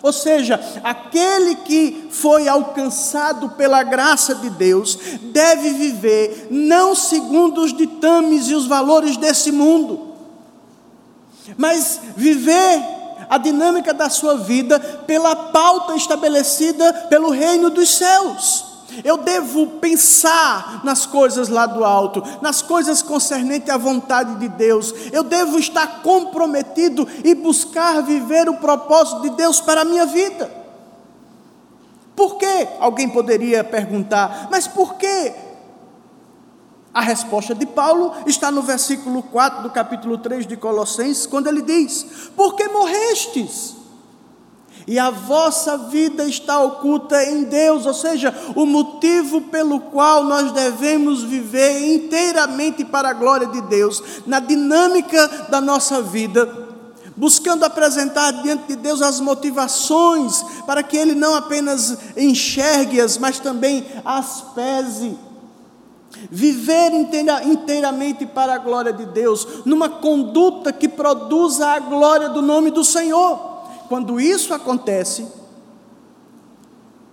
ou 0.05 0.13
seja, 0.13 0.63
aquele 0.83 1.55
que 1.55 2.09
foi 2.11 2.47
alcançado 2.47 3.49
pela 3.49 3.81
graça 3.81 4.35
de 4.35 4.51
Deus 4.51 4.99
deve 5.19 5.71
viver 5.71 6.49
não 6.51 6.93
segundo 6.93 7.63
os 7.63 7.75
ditames 7.75 8.47
e 8.47 8.53
os 8.53 8.67
valores 8.67 9.17
desse 9.17 9.51
mundo, 9.51 10.13
mas 11.57 11.99
viver 12.15 12.83
a 13.27 13.39
dinâmica 13.39 13.95
da 13.95 14.07
sua 14.07 14.37
vida 14.37 14.79
pela 15.07 15.35
pauta 15.35 15.95
estabelecida 15.95 16.93
pelo 17.09 17.31
reino 17.31 17.71
dos 17.71 17.97
céus. 17.97 18.74
Eu 19.03 19.17
devo 19.17 19.67
pensar 19.79 20.81
nas 20.83 21.05
coisas 21.05 21.49
lá 21.49 21.65
do 21.65 21.83
alto, 21.83 22.23
nas 22.41 22.61
coisas 22.61 23.01
concernentes 23.01 23.69
à 23.69 23.77
vontade 23.77 24.35
de 24.35 24.47
Deus. 24.49 24.93
Eu 25.11 25.23
devo 25.23 25.57
estar 25.57 26.01
comprometido 26.01 27.07
e 27.23 27.35
buscar 27.35 28.01
viver 28.01 28.47
o 28.49 28.57
propósito 28.57 29.21
de 29.21 29.31
Deus 29.31 29.59
para 29.59 29.81
a 29.81 29.85
minha 29.85 30.05
vida. 30.05 30.49
Por 32.15 32.37
quê? 32.37 32.67
Alguém 32.79 33.09
poderia 33.09 33.63
perguntar, 33.63 34.47
mas 34.49 34.67
por 34.67 34.95
quê? 34.95 35.33
A 36.93 37.01
resposta 37.01 37.53
de 37.53 37.65
Paulo 37.65 38.13
está 38.25 38.49
no 38.49 38.61
versículo 38.61 39.21
4 39.21 39.63
do 39.63 39.69
capítulo 39.69 40.17
3 40.17 40.47
de 40.47 40.55
Colossenses, 40.55 41.27
quando 41.27 41.47
ele 41.47 41.61
diz: 41.61 42.29
Porque 42.37 42.69
morrestes 42.69 43.74
e 44.87 44.99
a 44.99 45.09
vossa 45.09 45.77
vida 45.77 46.25
está 46.25 46.59
oculta 46.61 47.23
em 47.23 47.45
Deus, 47.45 47.85
ou 47.85 47.93
seja, 47.93 48.33
o 48.55 48.65
motivo 48.65 49.41
pelo 49.41 49.79
qual 49.79 50.23
nós 50.23 50.51
devemos 50.51 51.23
viver 51.23 51.95
inteiramente 51.95 52.85
para 52.85 53.09
a 53.09 53.13
glória 53.13 53.47
de 53.47 53.61
Deus, 53.61 54.03
na 54.27 54.39
dinâmica 54.39 55.47
da 55.49 55.59
nossa 55.59 56.03
vida, 56.03 56.47
buscando 57.15 57.63
apresentar 57.63 58.43
diante 58.43 58.67
de 58.67 58.75
Deus 58.75 59.01
as 59.01 59.19
motivações 59.19 60.43
para 60.67 60.83
que 60.83 60.97
Ele 60.97 61.15
não 61.15 61.33
apenas 61.33 61.97
enxergue-as, 62.15 63.17
mas 63.17 63.39
também 63.39 63.83
as 64.03 64.41
pese. 64.53 65.17
Viver 66.29 66.93
inteira, 66.93 67.43
inteiramente 67.43 68.25
para 68.25 68.53
a 68.53 68.59
glória 68.59 68.93
de 68.93 69.05
Deus, 69.07 69.47
numa 69.65 69.89
conduta 69.89 70.71
que 70.71 70.87
produza 70.87 71.67
a 71.67 71.79
glória 71.79 72.29
do 72.29 72.41
nome 72.41 72.69
do 72.69 72.83
Senhor. 72.83 73.54
Quando 73.87 74.19
isso 74.19 74.53
acontece, 74.53 75.27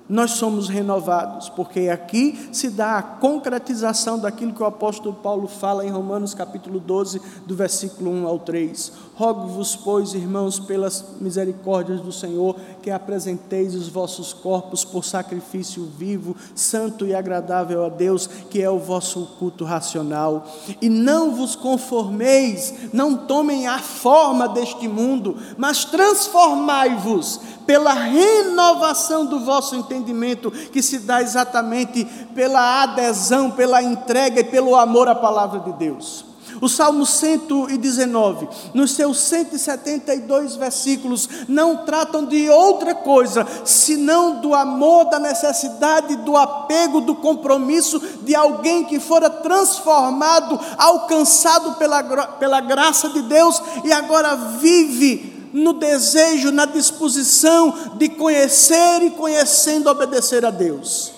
nós 0.09 0.33
somos 0.33 0.69
renovados, 0.69 1.49
porque 1.49 1.89
aqui 1.89 2.49
se 2.53 2.69
dá 2.69 2.99
a 2.99 3.03
concretização 3.03 4.19
daquilo 4.19 4.53
que 4.53 4.63
o 4.63 4.67
apóstolo 4.67 5.15
Paulo 5.15 5.47
fala 5.47 5.87
em 5.87 5.91
Romanos 5.91 6.35
capítulo 6.35 6.81
12, 6.81 7.21
do 7.47 7.55
versículo 7.55 8.11
1 8.11 8.27
ao 8.27 8.39
3. 8.39 8.93
Rogo-vos, 9.15 9.77
pois, 9.77 10.15
irmãos, 10.15 10.59
pelas 10.59 11.05
misericórdias 11.21 12.01
do 12.01 12.11
Senhor, 12.11 12.57
que 12.83 12.91
apresenteis 12.91 13.75
os 13.75 13.89
vossos 13.89 14.33
corpos 14.33 14.85
por 14.85 15.05
sacrifício 15.05 15.85
vivo, 15.97 16.35
santo 16.55 17.07
e 17.07 17.15
agradável 17.15 17.85
a 17.85 17.89
Deus, 17.89 18.27
que 18.27 18.61
é 18.61 18.69
o 18.69 18.79
vosso 18.79 19.37
culto 19.39 19.65
racional. 19.65 20.47
E 20.81 20.89
não 20.89 21.35
vos 21.37 21.55
conformeis, 21.55 22.75
não 22.93 23.17
tomem 23.17 23.67
a 23.67 23.79
forma 23.79 24.49
deste 24.49 24.89
mundo, 24.89 25.37
mas 25.57 25.85
transformai-vos 25.85 27.41
pela 27.67 27.93
renovação 27.93 29.27
do 29.27 29.41
vosso 29.41 29.75
entendimento, 29.77 30.51
que 30.51 30.83
se 30.83 31.01
dá 31.01 31.23
exatamente 31.23 32.05
pela 32.35 32.83
adesão, 32.83 33.51
pela 33.51 33.83
entrega 33.83 34.41
e 34.41 34.45
pelo 34.45 34.77
amor 34.77 35.09
à 35.09 35.15
palavra 35.15 35.61
de 35.61 35.73
Deus. 35.73 36.33
O 36.61 36.69
Salmo 36.69 37.05
119, 37.05 38.49
nos 38.73 38.93
seus 38.93 39.19
172 39.19 40.55
versículos, 40.55 41.29
não 41.49 41.79
tratam 41.79 42.25
de 42.25 42.49
outra 42.51 42.95
coisa, 42.95 43.45
senão 43.65 44.41
do 44.41 44.55
amor, 44.55 45.07
da 45.07 45.19
necessidade, 45.19 46.15
do 46.17 46.37
apego, 46.37 47.01
do 47.01 47.17
compromisso 47.17 48.01
de 48.23 48.35
alguém 48.37 48.85
que 48.85 49.01
fora 49.01 49.29
transformado, 49.29 50.61
alcançado 50.79 51.73
pela, 51.73 52.03
pela 52.39 52.61
graça 52.61 53.09
de 53.09 53.23
Deus 53.23 53.61
e 53.85 53.93
agora 53.93 54.37
vive 54.37 55.32
no 55.53 55.75
desejo, 55.75 56.51
na 56.51 56.65
disposição 56.65 57.97
de 57.97 58.09
conhecer 58.09 59.03
e 59.03 59.11
conhecendo 59.11 59.91
obedecer 59.91 60.45
a 60.45 60.51
Deus. 60.51 61.13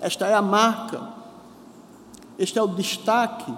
Esta 0.00 0.26
é 0.26 0.34
a 0.34 0.42
marca, 0.42 1.08
este 2.38 2.58
é 2.58 2.62
o 2.62 2.66
destaque 2.66 3.52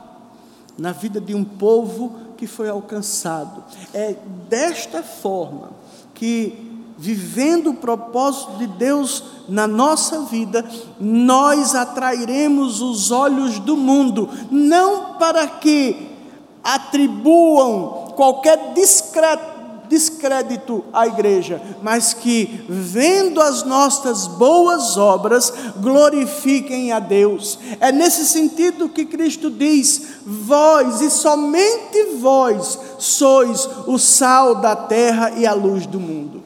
na 0.78 0.92
vida 0.92 1.20
de 1.20 1.34
um 1.34 1.44
povo 1.44 2.16
que 2.36 2.46
foi 2.46 2.68
alcançado. 2.68 3.64
É 3.92 4.16
desta 4.48 5.02
forma 5.02 5.70
que, 6.14 6.84
vivendo 6.96 7.70
o 7.70 7.74
propósito 7.74 8.52
de 8.58 8.66
Deus 8.68 9.24
na 9.48 9.66
nossa 9.66 10.22
vida, 10.22 10.64
nós 11.00 11.74
atrairemos 11.74 12.80
os 12.80 13.10
olhos 13.10 13.58
do 13.58 13.76
mundo, 13.76 14.30
não 14.50 15.14
para 15.14 15.46
que 15.46 16.16
atribuam 16.62 18.12
qualquer 18.14 18.72
discreto 18.74 19.57
descrédito 19.88 20.84
à 20.92 21.06
igreja, 21.06 21.60
mas 21.82 22.14
que, 22.14 22.64
vendo 22.68 23.40
as 23.40 23.62
nossas 23.62 24.26
boas 24.26 24.96
obras, 24.96 25.52
glorifiquem 25.76 26.92
a 26.92 26.98
Deus. 26.98 27.58
É 27.80 27.90
nesse 27.90 28.26
sentido 28.26 28.88
que 28.88 29.04
Cristo 29.04 29.50
diz: 29.50 30.20
vós 30.24 31.00
e 31.00 31.10
somente 31.10 32.16
vós 32.20 32.78
sois 32.98 33.68
o 33.86 33.98
sal 33.98 34.56
da 34.56 34.76
terra 34.76 35.30
e 35.32 35.46
a 35.46 35.54
luz 35.54 35.86
do 35.86 35.98
mundo. 35.98 36.42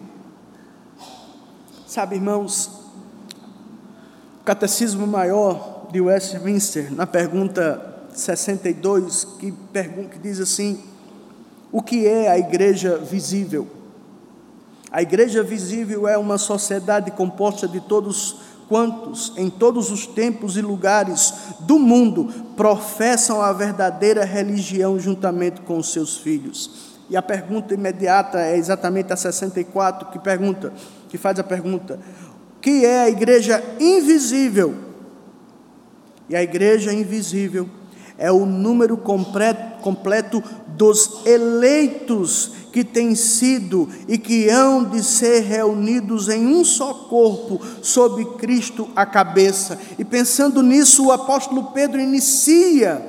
Sabe, 1.87 2.17
irmãos, 2.17 2.71
o 4.41 4.45
Catecismo 4.45 5.07
Maior 5.07 5.89
de 5.93 6.01
Westminster, 6.01 6.93
na 6.95 7.07
pergunta 7.07 7.93
62, 8.15 9.25
que, 9.39 9.53
pergunta, 9.53 10.09
que 10.11 10.19
diz 10.19 10.41
assim: 10.41 10.83
o 11.73 11.81
que 11.83 12.07
é 12.07 12.31
a 12.31 12.39
igreja 12.39 12.99
visível? 12.99 13.67
A 14.91 15.01
igreja 15.01 15.43
visível 15.43 16.07
é 16.07 16.19
uma 16.19 16.37
sociedade 16.37 17.11
composta 17.13 17.67
de 17.67 17.81
todos 17.81 18.37
quantos, 18.69 19.33
em 19.39 19.49
todos 19.49 19.91
os 19.91 20.07
tempos 20.07 20.59
e 20.59 20.61
lugares 20.61 21.33
do 21.61 21.79
mundo, 21.79 22.29
professam 22.55 23.41
a 23.41 23.53
verdadeira 23.55 24.23
religião 24.23 24.99
juntamente 24.99 25.63
com 25.63 25.79
os 25.79 25.91
seus 25.91 26.19
filhos. 26.19 26.93
E 27.09 27.17
a 27.17 27.23
pergunta 27.23 27.73
imediata 27.73 28.39
é 28.39 28.57
exatamente 28.57 29.13
a 29.13 29.17
64, 29.17 30.11
que 30.11 30.19
pergunta, 30.19 30.73
que 31.09 31.17
faz 31.17 31.39
a 31.39 31.45
pergunta: 31.45 31.99
que 32.61 32.85
é 32.85 33.05
a 33.05 33.09
igreja 33.09 33.63
invisível? 33.81 34.75
E 36.29 36.37
a 36.37 36.43
igreja 36.43 36.93
invisível 36.93 37.69
é 38.17 38.31
o 38.31 38.47
número 38.47 38.97
completo, 38.97 39.83
completo 39.83 40.43
dos 40.83 41.25
eleitos 41.25 42.51
que 42.73 42.83
têm 42.83 43.15
sido 43.15 43.89
e 44.09 44.19
que 44.19 44.49
hão 44.49 44.83
de 44.83 45.01
ser 45.01 45.43
reunidos 45.43 46.29
em 46.29 46.45
um 46.45 46.65
só 46.65 46.93
corpo, 46.93 47.61
sob 47.81 48.25
Cristo 48.37 48.91
a 48.97 49.07
cabeça. 49.07 49.79
E 49.97 50.05
pensando 50.05 50.61
nisso, 50.61 51.07
o 51.07 51.13
apóstolo 51.13 51.67
Pedro 51.67 52.01
inicia 52.01 53.01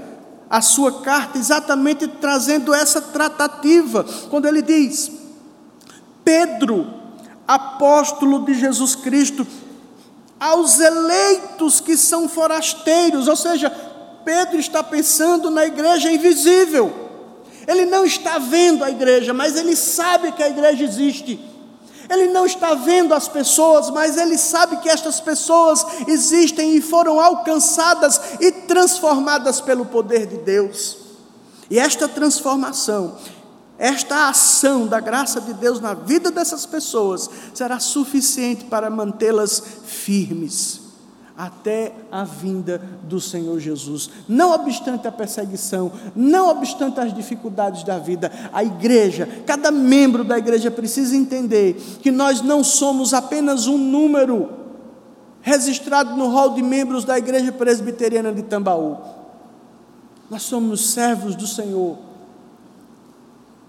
a 0.48 0.62
sua 0.62 1.02
carta 1.02 1.40
exatamente 1.40 2.08
trazendo 2.08 2.76
essa 2.76 3.02
tratativa, 3.02 4.06
quando 4.30 4.46
ele 4.46 4.62
diz: 4.62 5.12
Pedro, 6.24 6.86
apóstolo 7.48 8.46
de 8.46 8.54
Jesus 8.54 8.94
Cristo, 8.94 9.48
aos 10.40 10.80
eleitos 10.80 11.80
que 11.80 11.98
são 11.98 12.30
forasteiros, 12.30 13.28
ou 13.28 13.36
seja, 13.36 13.72
Pedro 14.24 14.60
está 14.60 14.84
pensando 14.84 15.50
na 15.50 15.66
igreja 15.66 16.12
invisível. 16.12 17.03
Ele 17.68 17.86
não 17.86 18.06
está 18.06 18.38
vendo 18.38 18.84
a 18.84 18.90
igreja, 18.90 19.34
mas 19.34 19.56
ele 19.56 19.76
sabe 19.76 20.32
que 20.32 20.44
a 20.44 20.50
igreja 20.50 20.84
existe. 20.84 21.40
Ele 22.10 22.28
não 22.28 22.46
está 22.46 22.74
vendo 22.74 23.14
as 23.14 23.28
pessoas, 23.28 23.90
mas 23.90 24.18
ele 24.18 24.38
sabe 24.38 24.78
que 24.78 24.90
estas 24.90 25.20
pessoas 25.20 25.86
existem 26.08 26.76
e 26.76 26.82
foram 26.82 27.20
alcançadas 27.20 28.20
e 28.40 28.52
transformadas 28.52 29.62
pelo 29.62 29.86
poder 29.86 30.26
de 30.28 30.38
Deus. 30.38 30.98
E 31.70 31.80
esta 31.80 32.08
transformação, 32.08 33.18
esta 33.78 34.28
ação 34.28 34.86
da 34.86 35.00
graça 35.00 35.40
de 35.40 35.54
Deus 35.54 35.80
na 35.80 35.94
vida 35.94 36.30
dessas 36.30 36.66
pessoas 36.66 37.30
será 37.54 37.80
suficiente 37.80 38.66
para 38.66 38.90
mantê-las 38.90 39.64
firmes 39.86 40.83
até 41.46 41.94
a 42.12 42.24
vinda 42.24 42.82
do 43.04 43.20
Senhor 43.20 43.60
Jesus. 43.60 44.10
Não 44.28 44.52
obstante 44.52 45.08
a 45.08 45.12
perseguição, 45.12 45.92
não 46.16 46.50
obstante 46.50 47.00
as 47.00 47.14
dificuldades 47.14 47.84
da 47.84 48.00
vida, 48.00 48.32
a 48.54 48.64
igreja, 48.64 49.28
cada 49.46 49.72
membro 49.72 50.24
da 50.24 50.38
igreja 50.38 50.72
precisa 50.72 51.16
entender 51.16 51.74
que 52.02 52.12
nós 52.12 52.42
não 52.42 52.64
somos 52.64 53.14
apenas 53.14 53.68
um 53.68 53.78
número 53.78 54.50
registrado 55.42 56.16
no 56.16 56.30
rol 56.30 56.52
de 56.52 56.62
membros 56.62 57.04
da 57.04 57.18
igreja 57.18 57.52
presbiteriana 57.52 58.32
de 58.32 58.44
Tambaú. 58.44 58.98
Nós 60.30 60.44
somos 60.44 60.92
servos 60.92 61.36
do 61.36 61.46
Senhor, 61.46 61.98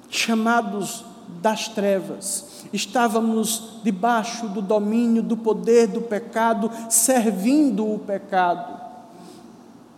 chamados 0.09 1.05
das 1.41 1.69
trevas 1.69 2.55
estávamos 2.75 3.81
debaixo 3.85 4.49
do 4.49 4.61
domínio, 4.61 5.23
do 5.23 5.37
poder 5.37 5.87
do 5.87 6.01
pecado, 6.01 6.71
servindo 6.89 7.87
o 7.87 7.99
pecado, 7.99 8.81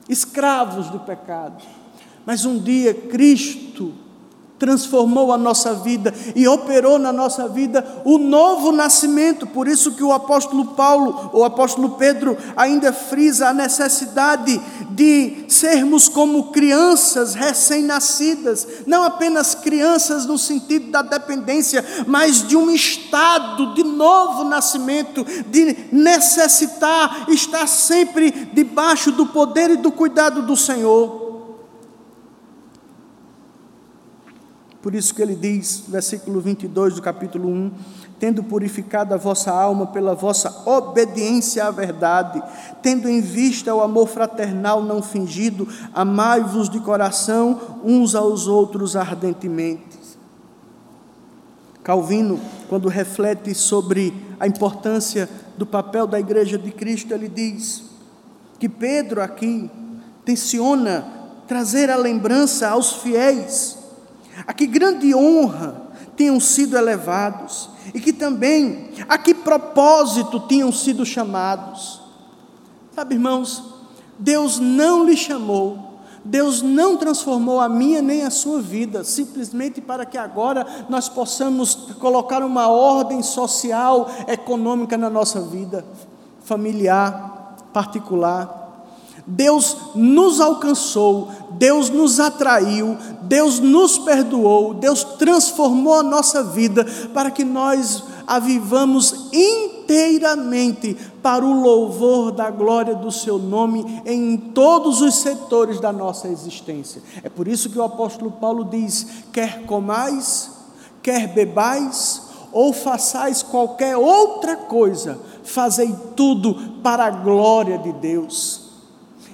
escravos 0.09 0.91
do 0.91 1.01
pecado. 1.01 1.65
Mas 2.25 2.45
um 2.45 2.59
dia 2.59 2.93
Cristo 2.93 3.66
transformou 4.59 5.33
a 5.33 5.39
nossa 5.39 5.75
vida 5.75 6.15
e 6.35 6.49
operou 6.49 6.99
na 6.99 7.13
nossa 7.13 7.49
vida 7.49 7.85
o 8.05 8.19
novo 8.19 8.73
nascimento. 8.73 9.47
Por 9.47 9.69
isso 9.69 9.93
que 9.93 10.03
o 10.03 10.13
apóstolo 10.13 10.67
Paulo, 10.67 11.31
o 11.33 11.45
apóstolo 11.45 11.91
Pedro, 11.91 12.37
ainda 12.57 12.93
frisa 12.93 13.49
a 13.49 13.55
necessidade 13.55 14.61
de 14.91 15.45
sermos 15.49 16.09
como 16.09 16.53
crianças 16.53 17.35
recém-nascidas, 17.35 18.67
não 18.87 19.05
apenas 19.05 19.55
crianças 19.55 20.25
no 20.25 20.39
sentido 20.39 20.91
da 20.91 21.03
dependência, 21.03 21.85
mas 22.07 22.47
de 22.47 22.57
um 22.57 22.71
estado 22.71 23.75
de 23.75 23.85
novo 23.85 24.45
nascimento, 24.45 25.25
de 25.49 25.77
necessitar 25.93 27.27
estar 27.29 27.67
sempre 27.67 28.31
debaixo 28.53 29.13
do 29.13 29.27
poder 29.27 29.71
e 29.71 29.77
do 29.77 29.93
cuidado 29.93 30.43
do 30.43 30.57
Senhor. 30.57 31.26
Por 34.87 34.95
isso 34.95 35.13
que 35.13 35.21
ele 35.21 35.35
diz, 35.35 35.83
versículo 35.89 36.41
22 36.41 36.95
do 36.95 37.03
capítulo 37.03 37.49
1, 37.49 37.73
tendo 38.21 38.45
purificado 38.45 39.13
a 39.13 39.17
vossa 39.17 39.51
alma 39.51 39.89
pela 39.89 40.15
vossa 40.15 40.63
obediência 40.65 41.65
à 41.65 41.73
verdade, 41.73 42.41
tendo 42.83 43.09
em 43.09 43.21
vista 43.21 43.75
o 43.75 43.81
amor 43.81 44.07
fraternal 44.07 44.85
não 44.85 45.03
fingido, 45.03 45.67
amai-vos 45.93 46.71
de 46.71 46.79
coração 46.79 47.81
uns 47.83 48.15
aos 48.15 48.47
outros 48.47 48.95
ardentemente. 48.95 49.99
Calvino, 51.83 52.39
quando 52.69 52.89
reflete 52.89 53.57
sobre 53.57 54.15
a 54.39 54.47
importância 54.47 55.29
do 55.59 55.67
papel 55.67 56.07
da 56.07 56.21
igreja 56.21 56.57
de 56.57 56.71
Cristo, 56.71 57.13
ele 57.13 57.29
diz 57.29 57.83
que 58.61 58.69
Pedro 58.69 59.21
aqui 59.21 59.69
tensiona 60.25 61.05
trazer 61.49 61.91
a 61.91 61.97
lembrança 61.97 62.69
aos 62.69 62.93
fiéis 62.93 63.85
a 64.47 64.53
que 64.53 64.67
grande 64.67 65.15
honra 65.15 65.83
tenham 66.17 66.41
sido 66.41 66.77
elevados 66.77 67.71
e 67.95 68.01
que 68.01 68.13
também 68.13 68.91
a 69.09 69.17
que 69.17 69.35
propósito 69.35 70.41
tinham 70.41 70.73
sido 70.73 71.05
chamados. 71.05 72.01
Sabe, 72.95 73.15
irmãos, 73.15 73.63
Deus 74.19 74.59
não 74.59 75.05
lhe 75.05 75.17
chamou, 75.17 76.01
Deus 76.25 76.63
não 76.63 76.97
transformou 76.97 77.61
a 77.61 77.69
minha 77.69 78.03
nem 78.03 78.23
a 78.23 78.31
sua 78.31 78.61
vida, 78.61 79.05
simplesmente 79.05 79.81
para 79.81 80.05
que 80.05 80.19
agora 80.19 80.67
nós 80.89 81.09
possamos 81.09 81.75
colocar 82.01 82.43
uma 82.43 82.69
ordem 82.69 83.23
social, 83.23 84.11
econômica 84.27 84.97
na 84.97 85.11
nossa 85.11 85.41
vida, 85.41 85.85
familiar, 86.43 87.57
particular. 87.73 88.65
Deus 89.27 89.77
nos 89.95 90.41
alcançou, 90.41 91.31
Deus 91.59 91.91
nos 91.91 92.21
atraiu, 92.21 92.97
Deus 93.23 93.59
nos 93.59 93.99
perdoou, 93.99 94.75
Deus 94.75 95.03
transformou 95.05 95.95
a 95.95 96.03
nossa 96.03 96.43
vida 96.43 96.87
para 97.13 97.31
que 97.31 97.45
nós 97.45 98.05
a 98.27 98.39
vivamos 98.39 99.29
inteiramente 99.33 100.97
para 101.23 101.45
o 101.45 101.61
louvor 101.61 102.33
da 102.33 102.51
glória 102.51 102.95
do 102.95 103.13
seu 103.13 103.39
nome 103.39 104.03
em 104.05 104.37
todos 104.37 105.01
os 105.01 105.17
setores 105.17 105.81
da 105.81 105.93
nossa 105.93 106.29
existência. 106.29 107.03
É 107.23 107.29
por 107.29 107.47
isso 107.47 107.71
que 107.71 107.79
o 107.79 107.85
apóstolo 107.85 108.33
Paulo 108.33 108.65
diz: 108.65 109.07
quer 109.33 109.63
comais, 109.63 110.51
quer 111.03 111.29
bebais, 111.29 112.23
ou 112.53 112.73
façais 112.73 113.43
qualquer 113.43 113.97
outra 113.97 114.57
coisa, 114.57 115.21
fazei 115.45 115.95
tudo 116.17 116.81
para 116.83 117.07
a 117.07 117.11
glória 117.11 117.79
de 117.79 117.93
Deus. 117.93 118.66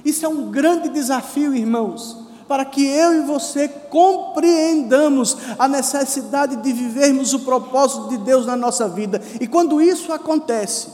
Isso 0.05 0.25
é 0.27 0.29
um 0.29 0.51
grande 0.51 0.89
desafio, 0.89 1.55
irmãos, 1.55 2.17
para 2.49 2.65
que 2.65 2.85
eu 2.85 3.15
e 3.15 3.21
você 3.27 3.69
compreendamos 3.69 5.37
a 5.59 5.69
necessidade 5.69 6.57
de 6.57 6.73
vivermos 6.73 7.33
o 7.33 7.41
propósito 7.41 8.09
de 8.09 8.19
Deus 8.19 8.45
na 8.47 8.57
nossa 8.57 8.89
vida. 8.89 9.23
E 9.41 9.47
quando 9.47 9.81
isso 9.81 10.13
acontece, 10.13 10.89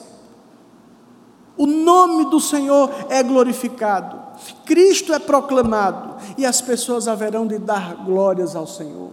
o 1.57 1.67
nome 1.67 2.31
do 2.31 2.39
Senhor 2.39 2.91
é 3.09 3.23
glorificado, 3.23 4.21
Cristo 4.65 5.13
é 5.13 5.19
proclamado 5.19 6.17
e 6.37 6.47
as 6.47 6.61
pessoas 6.61 7.09
haverão 7.09 7.47
de 7.47 7.59
dar 7.59 8.05
glórias 8.05 8.55
ao 8.55 8.67
Senhor. 8.67 9.11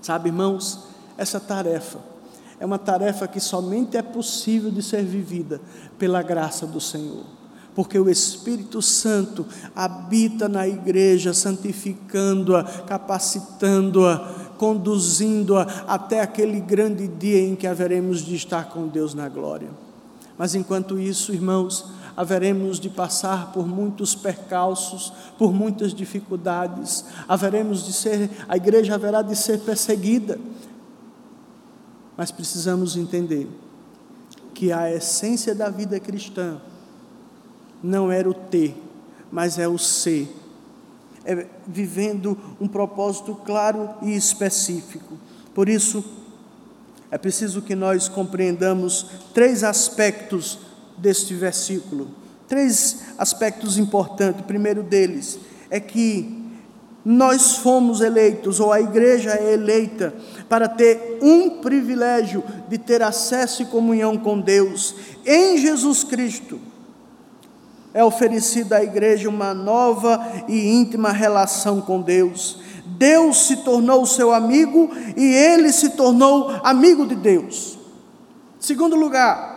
Sabe, 0.00 0.28
irmãos, 0.28 0.84
essa 1.18 1.38
tarefa 1.38 1.98
é 2.58 2.64
uma 2.64 2.78
tarefa 2.78 3.28
que 3.28 3.40
somente 3.40 3.96
é 3.96 4.02
possível 4.02 4.70
de 4.70 4.82
ser 4.82 5.04
vivida 5.04 5.60
pela 5.98 6.22
graça 6.22 6.66
do 6.66 6.80
Senhor 6.80 7.24
porque 7.74 7.98
o 7.98 8.08
Espírito 8.08 8.80
Santo 8.80 9.44
habita 9.74 10.48
na 10.48 10.66
igreja, 10.66 11.34
santificando-a, 11.34 12.62
capacitando-a, 12.62 14.18
conduzindo-a 14.56 15.62
até 15.88 16.20
aquele 16.20 16.60
grande 16.60 17.08
dia 17.08 17.40
em 17.40 17.56
que 17.56 17.66
haveremos 17.66 18.24
de 18.24 18.36
estar 18.36 18.68
com 18.68 18.86
Deus 18.86 19.12
na 19.12 19.28
glória. 19.28 19.70
Mas 20.38 20.54
enquanto 20.54 20.98
isso, 20.98 21.32
irmãos, 21.32 21.86
haveremos 22.16 22.78
de 22.78 22.88
passar 22.88 23.52
por 23.52 23.66
muitos 23.66 24.14
percalços, 24.14 25.12
por 25.36 25.52
muitas 25.52 25.92
dificuldades, 25.92 27.04
haveremos 27.28 27.84
de 27.84 27.92
ser, 27.92 28.30
a 28.48 28.56
igreja 28.56 28.94
haverá 28.94 29.20
de 29.20 29.34
ser 29.34 29.60
perseguida. 29.60 30.38
Mas 32.16 32.30
precisamos 32.30 32.96
entender 32.96 33.48
que 34.54 34.70
a 34.70 34.92
essência 34.92 35.52
da 35.52 35.68
vida 35.68 35.98
cristã 35.98 36.60
não 37.84 38.10
era 38.10 38.28
o 38.28 38.32
ter, 38.32 38.74
mas 39.30 39.58
é 39.58 39.68
o 39.68 39.76
ser. 39.76 40.26
É 41.22 41.46
vivendo 41.66 42.36
um 42.58 42.66
propósito 42.66 43.34
claro 43.44 43.90
e 44.00 44.16
específico. 44.16 45.18
Por 45.54 45.68
isso, 45.68 46.02
é 47.10 47.18
preciso 47.18 47.60
que 47.60 47.74
nós 47.74 48.08
compreendamos 48.08 49.06
três 49.34 49.62
aspectos 49.62 50.58
deste 50.96 51.34
versículo. 51.34 52.08
Três 52.48 53.02
aspectos 53.18 53.76
importantes. 53.76 54.40
O 54.40 54.44
primeiro 54.44 54.82
deles 54.82 55.38
é 55.68 55.78
que 55.78 56.42
nós 57.04 57.56
fomos 57.56 58.00
eleitos, 58.00 58.60
ou 58.60 58.72
a 58.72 58.80
igreja 58.80 59.32
é 59.32 59.52
eleita, 59.52 60.14
para 60.48 60.68
ter 60.68 61.18
um 61.20 61.60
privilégio 61.60 62.42
de 62.66 62.78
ter 62.78 63.02
acesso 63.02 63.62
e 63.62 63.66
comunhão 63.66 64.16
com 64.16 64.40
Deus. 64.40 64.94
Em 65.26 65.58
Jesus 65.58 66.02
Cristo 66.02 66.58
é 67.94 68.04
oferecida 68.04 68.78
à 68.78 68.82
igreja 68.82 69.28
uma 69.28 69.54
nova 69.54 70.20
e 70.48 70.74
íntima 70.74 71.12
relação 71.12 71.80
com 71.80 72.00
Deus. 72.00 72.58
Deus 72.84 73.46
se 73.46 73.58
tornou 73.58 74.04
seu 74.04 74.34
amigo 74.34 74.90
e 75.16 75.24
ele 75.24 75.72
se 75.72 75.90
tornou 75.90 76.50
amigo 76.64 77.06
de 77.06 77.14
Deus. 77.14 77.78
Segundo 78.58 78.96
lugar, 78.96 79.54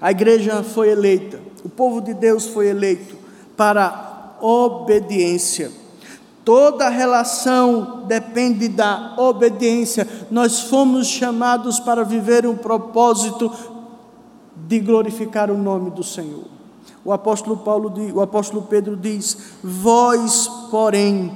a 0.00 0.10
igreja 0.10 0.62
foi 0.62 0.88
eleita, 0.88 1.38
o 1.62 1.68
povo 1.68 2.00
de 2.00 2.14
Deus 2.14 2.46
foi 2.46 2.68
eleito 2.68 3.16
para 3.54 4.36
obediência. 4.40 5.70
Toda 6.42 6.88
relação 6.88 8.04
depende 8.06 8.68
da 8.68 9.14
obediência. 9.18 10.08
Nós 10.30 10.60
fomos 10.60 11.06
chamados 11.06 11.78
para 11.78 12.02
viver 12.02 12.46
um 12.46 12.56
propósito 12.56 13.52
de 14.56 14.80
glorificar 14.80 15.50
o 15.50 15.58
nome 15.58 15.90
do 15.90 16.02
Senhor. 16.02 16.57
O 17.08 17.12
apóstolo 17.14 17.56
Paulo, 17.56 17.90
o 18.12 18.20
apóstolo 18.20 18.60
Pedro 18.60 18.94
diz: 18.94 19.34
"Vós, 19.64 20.46
porém, 20.70 21.32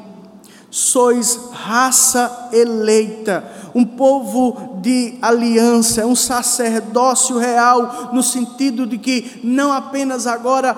sois 0.70 1.48
raça 1.50 2.50
eleita, 2.52 3.42
um 3.74 3.82
povo 3.82 4.78
de 4.82 5.16
aliança, 5.22 6.06
um 6.06 6.14
sacerdócio 6.14 7.38
real, 7.38 8.10
no 8.12 8.22
sentido 8.22 8.86
de 8.86 8.98
que 8.98 9.40
não 9.42 9.72
apenas 9.72 10.26
agora 10.26 10.76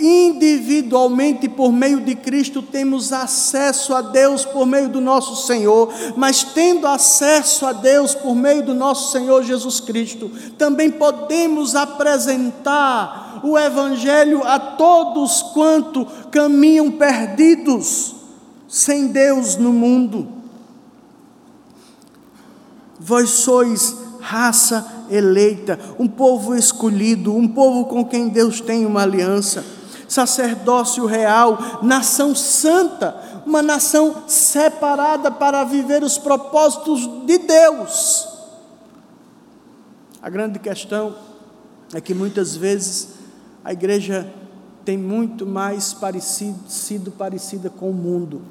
individualmente 0.00 1.48
por 1.48 1.70
meio 1.70 2.00
de 2.00 2.14
Cristo 2.14 2.62
temos 2.62 3.12
acesso 3.12 3.94
a 3.94 4.00
Deus 4.00 4.44
por 4.44 4.66
meio 4.66 4.88
do 4.88 5.00
nosso 5.00 5.46
Senhor, 5.46 5.92
mas 6.16 6.42
tendo 6.42 6.86
acesso 6.86 7.66
a 7.66 7.72
Deus 7.72 8.14
por 8.14 8.34
meio 8.34 8.64
do 8.64 8.74
nosso 8.74 9.12
Senhor 9.12 9.42
Jesus 9.42 9.80
Cristo, 9.80 10.30
também 10.56 10.90
podemos 10.90 11.74
apresentar 11.74 13.40
o 13.44 13.58
Evangelho 13.58 14.42
a 14.44 14.58
todos 14.58 15.42
quanto 15.42 16.06
caminham 16.30 16.90
perdidos, 16.90 18.14
sem 18.68 19.08
Deus 19.08 19.56
no 19.56 19.72
mundo. 19.72 20.28
Vós 22.98 23.30
sois 23.30 23.96
raça 24.20 24.86
eleita, 25.10 25.78
um 25.98 26.06
povo 26.06 26.54
escolhido, 26.54 27.34
um 27.34 27.48
povo 27.48 27.86
com 27.86 28.04
quem 28.04 28.28
Deus 28.28 28.60
tem 28.60 28.86
uma 28.86 29.02
aliança 29.02 29.79
sacerdócio 30.10 31.06
real, 31.06 31.56
nação 31.82 32.34
santa, 32.34 33.42
uma 33.46 33.62
nação 33.62 34.24
separada 34.26 35.30
para 35.30 35.62
viver 35.62 36.02
os 36.02 36.18
propósitos 36.18 37.08
de 37.24 37.38
Deus. 37.38 38.28
A 40.20 40.28
grande 40.28 40.58
questão 40.58 41.14
é 41.94 42.00
que 42.00 42.12
muitas 42.12 42.56
vezes 42.56 43.10
a 43.64 43.72
igreja 43.72 44.28
tem 44.84 44.98
muito 44.98 45.46
mais 45.46 45.94
parecido, 45.94 46.58
sido 46.68 47.12
parecida 47.12 47.70
com 47.70 47.90
o 47.90 47.94
mundo. 47.94 48.42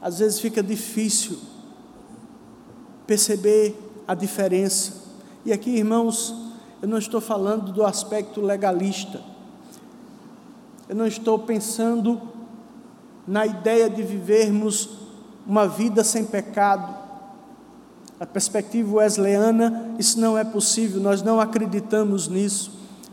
Às 0.00 0.18
vezes 0.18 0.40
fica 0.40 0.64
difícil 0.64 1.38
perceber 3.06 3.78
a 4.08 4.16
diferença. 4.16 4.94
E 5.44 5.52
aqui, 5.52 5.70
irmãos, 5.70 6.34
eu 6.82 6.88
não 6.88 6.98
estou 6.98 7.20
falando 7.20 7.70
do 7.72 7.86
aspecto 7.86 8.40
legalista. 8.40 9.31
Eu 10.88 10.96
não 10.96 11.06
estou 11.06 11.38
pensando 11.38 12.20
na 13.26 13.46
ideia 13.46 13.88
de 13.88 14.02
vivermos 14.02 14.90
uma 15.46 15.66
vida 15.66 16.02
sem 16.04 16.24
pecado. 16.24 16.94
A 18.18 18.26
perspectiva 18.26 18.96
wesleyana, 18.96 19.94
isso 19.98 20.20
não 20.20 20.36
é 20.36 20.44
possível, 20.44 21.00
nós 21.00 21.22
não 21.22 21.40
acreditamos 21.40 22.28
nisso, 22.28 22.72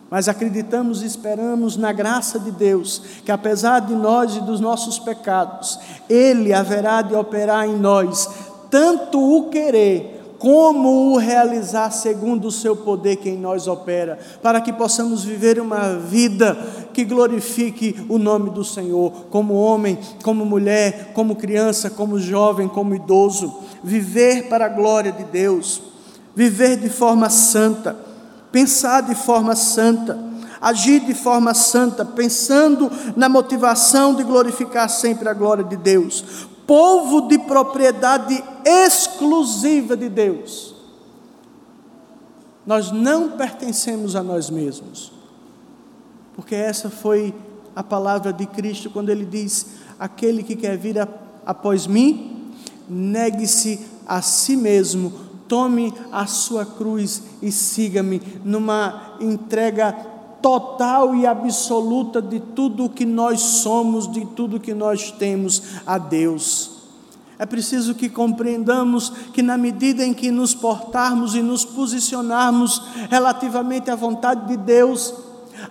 mas 0.10 0.27
acreditamos 0.27 1.01
e 1.01 1.05
esperamos 1.05 1.77
na 1.77 1.91
graça 1.91 2.39
de 2.39 2.51
Deus, 2.51 3.01
que 3.25 3.32
apesar 3.32 3.79
de 3.79 3.95
nós 3.95 4.36
e 4.36 4.41
dos 4.41 4.60
nossos 4.60 4.99
pecados, 4.99 5.79
Ele 6.08 6.53
haverá 6.53 7.01
de 7.01 7.15
operar 7.15 7.67
em 7.67 7.75
nós 7.75 8.29
tanto 8.69 9.19
o 9.19 9.49
querer 9.49 10.18
como 10.39 11.12
o 11.12 11.17
realizar 11.17 11.91
segundo 11.91 12.47
o 12.47 12.52
seu 12.52 12.73
poder 12.73 13.17
que 13.17 13.30
em 13.30 13.38
nós 13.38 13.67
opera, 13.67 14.17
para 14.41 14.62
que 14.62 14.71
possamos 14.71 15.21
viver 15.21 15.60
uma 15.60 15.95
vida 15.97 16.58
que 16.93 17.04
glorifique 17.04 18.06
o 18.08 18.17
nome 18.17 18.49
do 18.49 18.63
Senhor, 18.63 19.12
como 19.30 19.54
homem, 19.54 19.99
como 20.23 20.45
mulher, 20.45 21.12
como 21.13 21.36
criança, 21.36 21.89
como 21.89 22.17
jovem, 22.17 22.69
como 22.69 22.95
idoso, 22.95 23.54
viver 23.84 24.47
para 24.47 24.65
a 24.65 24.69
glória 24.69 25.12
de 25.12 25.25
Deus, 25.25 25.82
viver 26.34 26.78
de 26.78 26.89
forma 26.89 27.30
santa, 27.30 27.97
pensar 28.49 29.02
de 29.02 29.15
forma 29.15 29.58
santa, 29.58 30.17
agir 30.62 31.02
de 31.02 31.13
forma 31.13 31.54
santa, 31.54 32.06
pensando 32.06 32.89
na 33.15 33.28
motivação 33.28 34.15
de 34.15 34.23
glorificar 34.23 34.89
sempre 34.89 35.28
a 35.28 35.34
glória 35.34 35.65
de 35.65 35.75
Deus, 35.75 36.47
povo 36.65 37.21
de 37.21 37.39
propriedade 37.39 38.43
exclusiva 38.69 39.97
de 39.97 40.10
Deus. 40.10 40.75
Nós 42.65 42.91
não 42.91 43.32
pertencemos 43.32 44.15
a 44.15 44.21
nós 44.21 44.49
mesmos, 44.49 45.12
porque 46.36 46.53
essa 46.53 46.89
foi 46.89 47.34
a 47.75 47.84
palavra 47.84 48.32
de 48.32 48.45
Cristo 48.45 48.89
quando 48.89 49.10
ele 49.10 49.25
diz: 49.25 49.65
Aquele 49.97 50.43
que 50.43 50.55
quer 50.55 50.77
vir 50.77 50.97
após 51.45 51.88
mim, 51.88 52.53
negue-se 52.88 53.88
a 54.05 54.21
si 54.21 54.55
mesmo, 54.55 55.13
tome 55.47 55.93
a 56.12 56.27
sua 56.27 56.65
cruz 56.65 57.23
e 57.41 57.51
siga-me, 57.51 58.21
numa 58.45 59.17
entrega 59.19 59.93
total 60.41 61.15
e 61.15 61.25
absoluta 61.25 62.21
de 62.21 62.39
tudo 62.39 62.86
o 62.86 62.89
que 62.89 63.05
nós 63.05 63.41
somos, 63.41 64.12
de 64.12 64.25
tudo 64.25 64.60
que 64.60 64.73
nós 64.73 65.12
temos 65.12 65.63
a 65.86 65.97
Deus. 65.97 66.79
É 67.39 67.45
preciso 67.45 67.95
que 67.95 68.10
compreendamos 68.10 69.13
que, 69.34 69.41
na 69.41 69.58
medida 69.58 70.04
em 70.04 70.13
que 70.13 70.30
nos 70.30 70.54
portarmos 70.54 71.36
e 71.36 71.41
nos 71.41 71.63
posicionarmos 71.63 72.82
relativamente 73.10 73.89
à 73.89 73.95
vontade 73.95 74.45
de 74.45 74.58
Deus, 74.58 75.13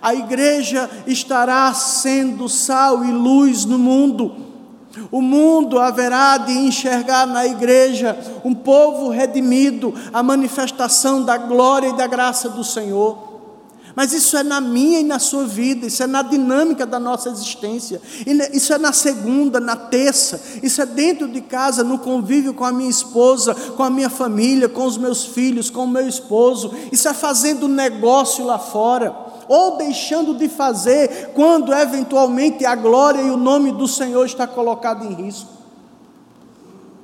a 0.01 0.15
igreja 0.15 0.89
estará 1.05 1.71
sendo 1.75 2.49
sal 2.49 3.05
e 3.05 3.11
luz 3.11 3.65
no 3.65 3.77
mundo. 3.77 4.35
O 5.11 5.21
mundo 5.21 5.77
haverá 5.77 6.39
de 6.39 6.53
enxergar 6.53 7.27
na 7.27 7.45
igreja 7.45 8.17
um 8.43 8.55
povo 8.55 9.09
redimido, 9.09 9.93
a 10.11 10.23
manifestação 10.23 11.23
da 11.23 11.37
glória 11.37 11.89
e 11.89 11.95
da 11.95 12.07
graça 12.07 12.49
do 12.49 12.63
Senhor. 12.63 13.28
Mas 13.99 14.13
isso 14.13 14.37
é 14.37 14.43
na 14.43 14.61
minha 14.61 15.01
e 15.01 15.03
na 15.03 15.19
sua 15.19 15.43
vida, 15.43 15.85
isso 15.85 16.01
é 16.01 16.07
na 16.07 16.21
dinâmica 16.21 16.85
da 16.85 16.97
nossa 16.97 17.27
existência, 17.27 18.01
isso 18.53 18.71
é 18.71 18.77
na 18.77 18.93
segunda, 18.93 19.59
na 19.59 19.75
terça, 19.75 20.41
isso 20.63 20.81
é 20.81 20.85
dentro 20.85 21.27
de 21.27 21.41
casa, 21.41 21.83
no 21.83 21.99
convívio 21.99 22.53
com 22.53 22.63
a 22.63 22.71
minha 22.71 22.89
esposa, 22.89 23.53
com 23.53 23.83
a 23.83 23.89
minha 23.89 24.09
família, 24.09 24.69
com 24.69 24.85
os 24.85 24.97
meus 24.97 25.25
filhos, 25.25 25.69
com 25.69 25.83
o 25.83 25.87
meu 25.89 26.07
esposo, 26.07 26.73
isso 26.93 27.09
é 27.09 27.13
fazendo 27.13 27.67
negócio 27.67 28.45
lá 28.45 28.57
fora, 28.57 29.13
ou 29.49 29.75
deixando 29.75 30.33
de 30.33 30.47
fazer 30.47 31.31
quando 31.35 31.73
eventualmente 31.73 32.63
a 32.63 32.77
glória 32.77 33.19
e 33.19 33.29
o 33.29 33.35
nome 33.35 33.73
do 33.73 33.85
Senhor 33.85 34.25
está 34.25 34.47
colocado 34.47 35.03
em 35.03 35.13
risco. 35.13 35.49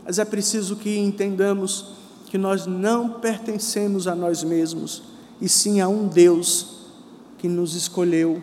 Mas 0.05 0.17
é 0.17 0.23
preciso 0.23 0.77
que 0.77 0.97
entendamos 0.97 1.87
que 2.27 2.37
nós 2.37 2.65
não 2.65 3.09
pertencemos 3.09 4.07
a 4.07 4.15
nós 4.15 4.45
mesmos, 4.45 5.03
e 5.41 5.49
sim 5.49 5.81
a 5.81 5.89
um 5.89 6.07
Deus 6.07 6.74
que 7.45 7.49
nos 7.49 7.75
escolheu, 7.75 8.41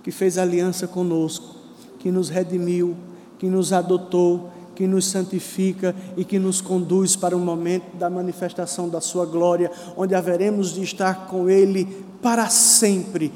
que 0.00 0.12
fez 0.12 0.38
aliança 0.38 0.86
conosco, 0.86 1.56
que 1.98 2.12
nos 2.12 2.28
redimiu, 2.28 2.96
que 3.40 3.48
nos 3.48 3.72
adotou, 3.72 4.52
que 4.72 4.86
nos 4.86 5.06
santifica 5.06 5.96
e 6.16 6.24
que 6.24 6.38
nos 6.38 6.60
conduz 6.60 7.16
para 7.16 7.36
o 7.36 7.40
momento 7.40 7.96
da 7.96 8.08
manifestação 8.08 8.88
da 8.88 9.00
Sua 9.00 9.26
glória, 9.26 9.68
onde 9.96 10.14
haveremos 10.14 10.72
de 10.72 10.84
estar 10.84 11.26
com 11.26 11.50
Ele 11.50 12.04
para 12.22 12.48
sempre 12.48 13.32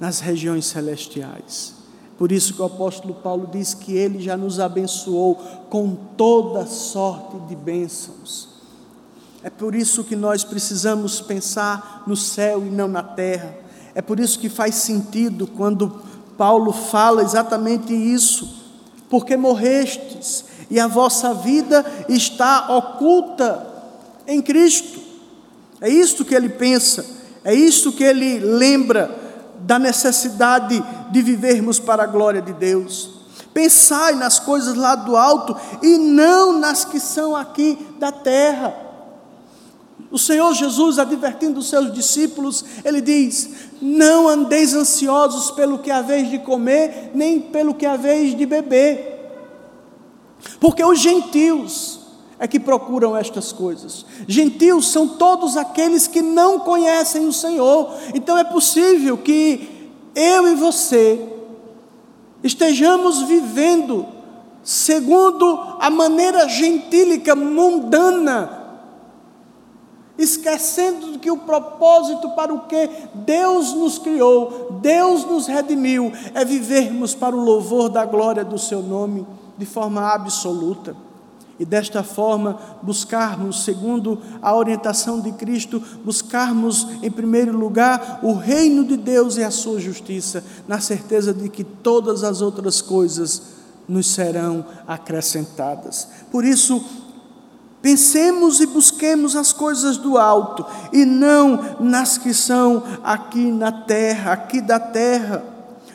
nas 0.00 0.20
regiões 0.20 0.64
celestiais. 0.64 1.74
Por 2.16 2.32
isso 2.32 2.54
que 2.54 2.62
o 2.62 2.64
apóstolo 2.64 3.12
Paulo 3.12 3.50
diz 3.52 3.74
que 3.74 3.94
ele 3.94 4.18
já 4.18 4.34
nos 4.34 4.58
abençoou 4.58 5.34
com 5.68 5.94
toda 6.16 6.64
sorte 6.64 7.38
de 7.40 7.54
bênçãos. 7.54 8.48
É 9.42 9.50
por 9.50 9.74
isso 9.74 10.02
que 10.02 10.16
nós 10.16 10.42
precisamos 10.42 11.20
pensar 11.20 12.02
no 12.06 12.16
céu 12.16 12.66
e 12.66 12.70
não 12.70 12.88
na 12.88 13.02
terra. 13.02 13.65
É 13.96 14.02
por 14.02 14.20
isso 14.20 14.38
que 14.38 14.50
faz 14.50 14.74
sentido 14.74 15.46
quando 15.46 16.02
Paulo 16.36 16.70
fala 16.70 17.22
exatamente 17.22 17.94
isso, 17.94 18.46
porque 19.08 19.38
morrestes 19.38 20.44
e 20.70 20.78
a 20.78 20.86
vossa 20.86 21.32
vida 21.32 21.82
está 22.06 22.76
oculta 22.76 23.66
em 24.26 24.42
Cristo. 24.42 25.00
É 25.80 25.88
isto 25.88 26.26
que 26.26 26.34
ele 26.34 26.50
pensa. 26.50 27.06
É 27.42 27.54
isso 27.54 27.90
que 27.92 28.04
ele 28.04 28.38
lembra 28.38 29.18
da 29.60 29.78
necessidade 29.78 30.84
de 31.10 31.22
vivermos 31.22 31.78
para 31.78 32.02
a 32.02 32.06
glória 32.06 32.42
de 32.42 32.52
Deus. 32.52 33.12
Pensai 33.54 34.14
nas 34.14 34.38
coisas 34.38 34.74
lá 34.74 34.94
do 34.94 35.16
alto 35.16 35.56
e 35.82 35.96
não 35.96 36.58
nas 36.58 36.84
que 36.84 37.00
são 37.00 37.34
aqui 37.34 37.78
da 37.98 38.12
terra. 38.12 38.86
O 40.10 40.18
Senhor 40.18 40.54
Jesus, 40.54 40.98
advertindo 40.98 41.58
os 41.58 41.68
seus 41.68 41.92
discípulos, 41.92 42.64
ele 42.84 43.00
diz: 43.00 43.65
Não 43.80 44.28
andeis 44.28 44.74
ansiosos 44.74 45.50
pelo 45.50 45.78
que 45.78 45.90
haveis 45.90 46.30
de 46.30 46.38
comer, 46.38 47.10
nem 47.14 47.40
pelo 47.40 47.74
que 47.74 47.86
haveis 47.86 48.36
de 48.36 48.46
beber. 48.46 49.16
Porque 50.60 50.84
os 50.84 50.98
gentios 50.98 52.00
é 52.38 52.46
que 52.46 52.60
procuram 52.60 53.16
estas 53.16 53.52
coisas. 53.52 54.04
Gentios 54.28 54.90
são 54.90 55.08
todos 55.08 55.56
aqueles 55.56 56.06
que 56.06 56.20
não 56.20 56.60
conhecem 56.60 57.26
o 57.26 57.32
Senhor. 57.32 57.92
Então 58.14 58.36
é 58.36 58.44
possível 58.44 59.16
que 59.16 59.90
eu 60.14 60.48
e 60.48 60.54
você 60.54 61.20
estejamos 62.42 63.22
vivendo 63.22 64.06
segundo 64.62 65.76
a 65.78 65.88
maneira 65.88 66.48
gentílica, 66.48 67.36
mundana, 67.36 68.55
esquecendo 70.18 71.18
que 71.18 71.30
o 71.30 71.38
propósito 71.38 72.30
para 72.30 72.52
o 72.52 72.60
que 72.60 72.88
Deus 73.14 73.72
nos 73.72 73.98
criou, 73.98 74.78
Deus 74.80 75.24
nos 75.24 75.46
redimiu, 75.46 76.12
é 76.34 76.44
vivermos 76.44 77.14
para 77.14 77.36
o 77.36 77.40
louvor 77.40 77.88
da 77.88 78.04
glória 78.04 78.44
do 78.44 78.58
Seu 78.58 78.82
nome 78.82 79.26
de 79.58 79.66
forma 79.66 80.12
absoluta. 80.12 80.96
E 81.58 81.64
desta 81.64 82.02
forma, 82.02 82.58
buscarmos, 82.82 83.64
segundo 83.64 84.20
a 84.42 84.54
orientação 84.54 85.20
de 85.20 85.32
Cristo, 85.32 85.82
buscarmos 86.04 86.86
em 87.02 87.10
primeiro 87.10 87.56
lugar 87.56 88.20
o 88.22 88.34
reino 88.34 88.84
de 88.84 88.96
Deus 88.96 89.38
e 89.38 89.42
a 89.42 89.50
sua 89.50 89.80
justiça, 89.80 90.44
na 90.68 90.80
certeza 90.80 91.32
de 91.32 91.48
que 91.48 91.64
todas 91.64 92.22
as 92.22 92.42
outras 92.42 92.82
coisas 92.82 93.56
nos 93.88 94.06
serão 94.06 94.66
acrescentadas. 94.86 96.08
Por 96.30 96.44
isso, 96.44 96.84
pensemos 97.86 98.58
e 98.58 98.66
busquemos 98.66 99.36
as 99.36 99.52
coisas 99.52 99.96
do 99.96 100.18
alto 100.18 100.66
e 100.92 101.04
não 101.04 101.76
nas 101.78 102.18
que 102.18 102.34
são 102.34 102.82
aqui 103.04 103.48
na 103.52 103.70
terra, 103.70 104.32
aqui 104.32 104.60
da 104.60 104.80
terra 104.80 105.44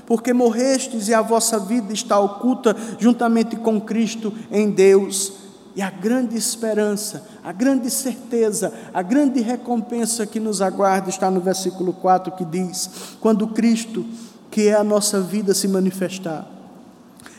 porque 0.06 0.32
morrestes 0.32 1.10
e 1.10 1.14
a 1.14 1.22
vossa 1.22 1.60
vida 1.60 1.92
está 1.92 2.18
oculta 2.18 2.74
juntamente 2.98 3.58
com 3.58 3.82
Cristo 3.82 4.34
em 4.50 4.72
Deus. 4.72 5.34
E 5.76 5.82
a 5.82 5.89
grande 5.89 6.38
esperança, 6.38 7.28
a 7.44 7.52
grande 7.52 7.89
certeza, 7.89 8.74
a 8.94 9.02
grande 9.02 9.42
recompensa 9.42 10.26
que 10.26 10.39
nos 10.39 10.62
aguarda 10.62 11.10
está 11.10 11.30
no 11.30 11.42
versículo 11.42 11.92
4 11.92 12.32
que 12.34 12.46
diz: 12.46 12.89
Quando 13.20 13.48
Cristo, 13.48 14.06
que 14.50 14.70
é 14.70 14.76
a 14.76 14.84
nossa 14.84 15.20
vida, 15.20 15.54
se 15.54 15.68
manifestar, 15.68 16.48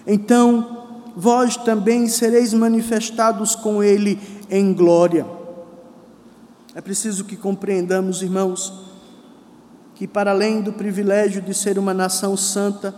então 0.07 0.82
vós 1.16 1.57
também 1.57 2.09
sereis 2.09 2.55
manifestados 2.55 3.55
com 3.55 3.82
Ele 3.82 4.18
em 4.53 4.74
glória. 4.74 5.26
É 6.74 6.80
preciso 6.82 7.24
que 7.24 7.36
compreendamos, 7.36 8.22
irmãos, 8.22 8.70
que 9.94 10.07
para 10.07 10.30
além 10.30 10.61
do 10.61 10.74
privilégio 10.74 11.40
de 11.40 11.55
ser 11.55 11.78
uma 11.78 11.94
nação 11.94 12.36
santa, 12.36 12.94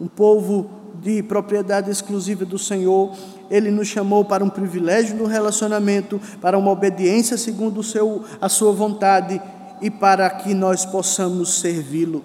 um 0.00 0.08
povo 0.08 0.70
de 1.02 1.22
propriedade 1.22 1.90
exclusiva 1.90 2.46
do 2.46 2.58
Senhor, 2.58 3.14
ele 3.50 3.70
nos 3.70 3.86
chamou 3.86 4.24
para 4.24 4.42
um 4.42 4.48
privilégio 4.48 5.14
no 5.14 5.26
relacionamento, 5.26 6.18
para 6.40 6.56
uma 6.56 6.70
obediência 6.70 7.36
segundo 7.36 7.82
seu, 7.82 8.24
a 8.40 8.48
sua 8.48 8.72
vontade 8.72 9.40
e 9.82 9.90
para 9.90 10.28
que 10.30 10.54
nós 10.54 10.86
possamos 10.86 11.60
servi-lo. 11.60 12.24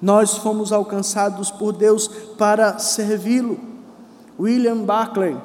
Nós 0.00 0.38
fomos 0.38 0.72
alcançados 0.72 1.50
por 1.50 1.72
Deus 1.72 2.08
para 2.38 2.78
servi-lo. 2.78 3.60
William 4.40 4.78
Barclay, 4.78 5.36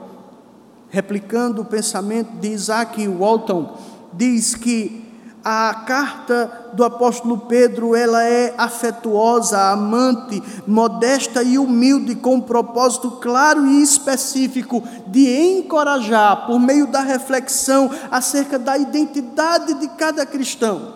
replicando 0.90 1.62
o 1.62 1.66
pensamento 1.66 2.32
de 2.40 2.50
Isaac 2.50 3.08
Walton, 3.08 3.78
diz 4.14 4.56
que 4.56 5.06
a 5.50 5.74
carta 5.86 6.72
do 6.74 6.84
apóstolo 6.84 7.38
Pedro, 7.38 7.96
ela 7.96 8.22
é 8.22 8.54
afetuosa, 8.58 9.72
amante, 9.72 10.44
modesta 10.68 11.42
e 11.42 11.58
humilde, 11.58 12.16
com 12.16 12.36
um 12.36 12.42
propósito 12.42 13.12
claro 13.12 13.66
e 13.66 13.82
específico 13.82 14.84
de 15.08 15.26
encorajar, 15.58 16.46
por 16.46 16.60
meio 16.60 16.88
da 16.88 17.00
reflexão 17.00 17.90
acerca 18.12 18.60
da 18.60 18.78
identidade 18.78 19.76
de 19.76 19.88
cada 19.90 20.26
cristão. 20.26 20.96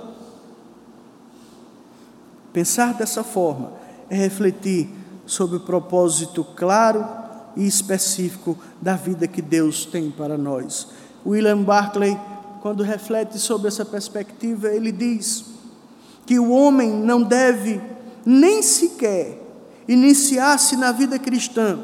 Pensar 2.52 2.94
dessa 2.94 3.24
forma 3.24 3.72
é 4.10 4.16
refletir 4.16 4.89
sobre 5.26 5.56
o 5.56 5.62
propósito 5.62 6.44
claro 6.44 7.08
e 7.56 7.66
específico 7.66 8.58
da 8.82 8.95
vida 8.95 9.28
que 9.28 9.41
Deus 9.41 9.86
tem 9.86 10.10
para 10.12 10.38
nós. 10.38 10.88
William 11.26 11.62
Barclay 11.64 12.18
quando 12.62 12.84
reflete 12.84 13.39
sobre 13.39 13.68
essa 13.68 13.84
perspectiva, 13.84 14.70
ele 14.70 14.91
diz 14.91 15.43
que 16.28 16.38
o 16.38 16.52
homem 16.52 16.91
não 16.91 17.24
deve 17.24 17.82
nem 18.24 18.62
sequer 18.62 19.41
iniciar-se 19.88 20.76
na 20.78 20.91
vida 20.91 21.18
cristã, 21.18 21.80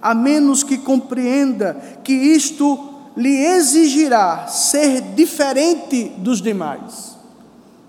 a 0.00 0.14
menos 0.14 0.64
que 0.64 0.78
compreenda 0.78 1.74
que 2.02 2.14
isto 2.14 2.92
lhe 3.14 3.44
exigirá 3.44 4.46
ser 4.46 5.02
diferente 5.14 6.04
dos 6.16 6.40
demais. 6.40 7.14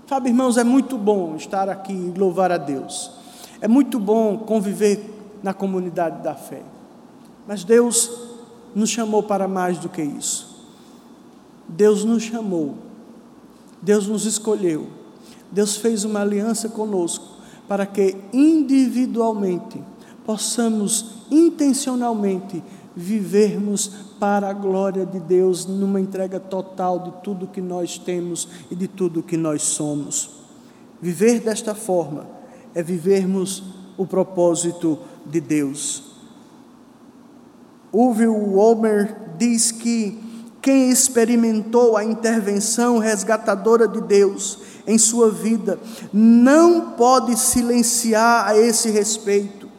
Sabe, 0.07 0.29
irmãos, 0.29 0.57
é 0.57 0.65
muito 0.65 0.97
bom 0.97 1.37
estar 1.37 1.69
aqui 1.69 1.93
e 1.93 2.19
louvar 2.19 2.51
a 2.51 2.57
Deus. 2.57 3.09
É 3.61 3.69
muito 3.69 3.99
bom 3.99 4.37
conviver 4.37 4.99
na 5.41 5.53
comunidade 5.53 6.21
da 6.21 6.35
fé. 6.35 6.61
Mas 7.47 7.63
Deus 7.63 8.11
nos 8.73 8.89
chamou 8.89 9.23
para 9.23 9.47
mais 9.47 9.77
do 9.77 9.89
que 9.89 10.01
isso. 10.01 10.53
Deus 11.67 12.03
nos 12.03 12.23
chamou, 12.23 12.75
Deus 13.81 14.07
nos 14.07 14.25
escolheu, 14.25 14.87
Deus 15.51 15.77
fez 15.77 16.03
uma 16.03 16.21
aliança 16.21 16.69
conosco 16.69 17.25
para 17.67 17.85
que 17.85 18.17
individualmente 18.33 19.81
possamos 20.25 21.23
intencionalmente 21.31 22.63
vivermos 22.95 23.87
para 24.19 24.49
a 24.49 24.53
glória 24.53 25.05
de 25.05 25.19
Deus 25.19 25.65
numa 25.65 25.99
entrega 25.99 26.39
total 26.39 26.99
de 26.99 27.11
tudo 27.23 27.47
que 27.47 27.61
nós 27.61 27.97
temos 27.97 28.47
e 28.69 28.75
de 28.75 28.87
tudo 28.87 29.23
que 29.23 29.37
nós 29.37 29.63
somos. 29.63 30.29
Viver 31.01 31.39
desta 31.39 31.73
forma 31.73 32.27
é 32.75 32.83
vivermos 32.83 33.63
o 33.97 34.05
propósito 34.05 34.99
de 35.25 35.41
Deus. 35.41 36.12
Uwe 37.93 38.27
Wolmer 38.27 39.15
diz 39.37 39.71
que 39.71 40.19
quem 40.61 40.89
experimentou 40.89 41.95
a 41.95 42.03
intervenção 42.03 42.97
resgatadora 42.97 43.87
de 43.87 44.01
Deus 44.01 44.59
em 44.87 44.97
sua 44.97 45.29
vida 45.29 45.79
não 46.11 46.91
pode 46.91 47.37
silenciar 47.37 48.47
a 48.47 48.57
esse 48.57 48.89
respeito, 48.89 49.69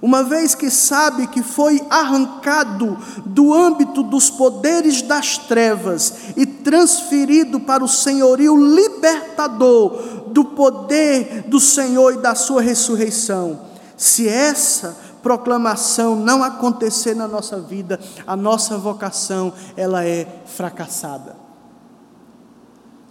uma 0.00 0.22
vez 0.22 0.54
que 0.54 0.70
sabe 0.70 1.26
que 1.26 1.42
foi 1.42 1.84
arrancado 1.90 2.96
do 3.26 3.52
âmbito 3.52 4.02
dos 4.02 4.30
poderes 4.30 5.02
das 5.02 5.38
trevas 5.38 6.14
e 6.36 6.46
transferido 6.46 7.60
para 7.60 7.84
o 7.84 7.88
senhorio 7.88 8.56
libertador 8.56 10.24
do 10.28 10.44
poder 10.44 11.44
do 11.46 11.60
Senhor 11.60 12.14
e 12.14 12.18
da 12.18 12.34
sua 12.34 12.62
ressurreição. 12.62 13.60
Se 13.96 14.28
essa 14.28 14.96
proclamação 15.24 16.14
não 16.14 16.44
acontecer 16.44 17.16
na 17.16 17.26
nossa 17.26 17.58
vida, 17.58 17.98
a 18.26 18.36
nossa 18.36 18.76
vocação 18.76 19.54
ela 19.74 20.04
é 20.04 20.42
fracassada. 20.44 21.34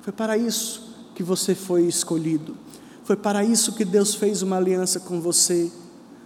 Foi 0.01 0.14
para 0.14 0.38
isso 0.38 0.93
que 1.16 1.24
você 1.24 1.55
foi 1.55 1.84
escolhido. 1.88 2.55
Foi 3.03 3.16
para 3.16 3.43
isso 3.43 3.74
que 3.74 3.84
Deus 3.84 4.14
fez 4.14 4.43
uma 4.43 4.57
aliança 4.57 4.99
com 4.99 5.20
você. 5.20 5.72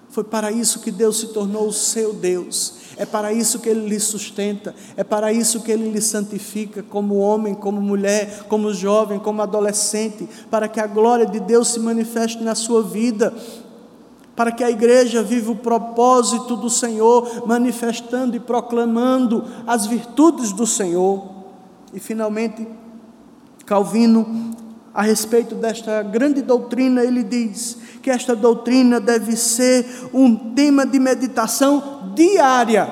Foi 0.09 0.23
para 0.23 0.51
isso 0.51 0.79
que 0.79 0.91
Deus 0.91 1.19
se 1.19 1.27
tornou 1.27 1.67
o 1.67 1.73
seu 1.73 2.13
Deus. 2.13 2.73
É 2.97 3.05
para 3.05 3.31
isso 3.31 3.59
que 3.59 3.69
Ele 3.69 3.87
lhe 3.87 3.99
sustenta. 3.99 4.75
É 4.95 5.03
para 5.03 5.31
isso 5.31 5.61
que 5.61 5.71
Ele 5.71 5.89
lhe 5.89 6.01
santifica, 6.01 6.83
como 6.83 7.15
homem, 7.17 7.53
como 7.53 7.81
mulher, 7.81 8.45
como 8.49 8.73
jovem, 8.73 9.19
como 9.19 9.41
adolescente, 9.41 10.27
para 10.49 10.67
que 10.67 10.79
a 10.79 10.87
glória 10.87 11.25
de 11.25 11.39
Deus 11.39 11.69
se 11.69 11.79
manifeste 11.79 12.43
na 12.43 12.55
sua 12.55 12.81
vida 12.83 13.33
para 14.37 14.51
que 14.51 14.63
a 14.63 14.69
igreja 14.69 15.23
viva 15.23 15.51
o 15.51 15.55
propósito 15.55 16.55
do 16.55 16.69
Senhor, 16.69 17.47
manifestando 17.47 18.37
e 18.37 18.39
proclamando 18.39 19.43
as 19.65 19.87
virtudes 19.87 20.53
do 20.53 20.67
Senhor. 20.67 21.27
E 21.91 21.99
finalmente, 21.99 22.67
Calvino, 23.65 24.53
a 24.93 25.01
respeito 25.01 25.55
desta 25.55 26.03
grande 26.03 26.43
doutrina, 26.43 27.01
ele 27.01 27.23
diz 27.23 27.79
que 28.03 28.11
esta 28.11 28.35
doutrina 28.35 28.99
deve 28.99 29.35
ser 29.35 30.07
um 30.13 30.53
tema 30.53 30.85
de 30.85 30.99
meditação 30.99 32.11
diária. 32.13 32.87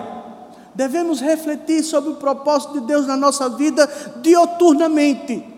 Devemos 0.73 1.21
refletir 1.21 1.83
sobre 1.83 2.09
o 2.09 2.15
propósito 2.15 2.79
de 2.79 2.87
Deus 2.87 3.05
na 3.05 3.15
nossa 3.15 3.47
vida 3.49 3.87
dioturnamente 4.19 5.55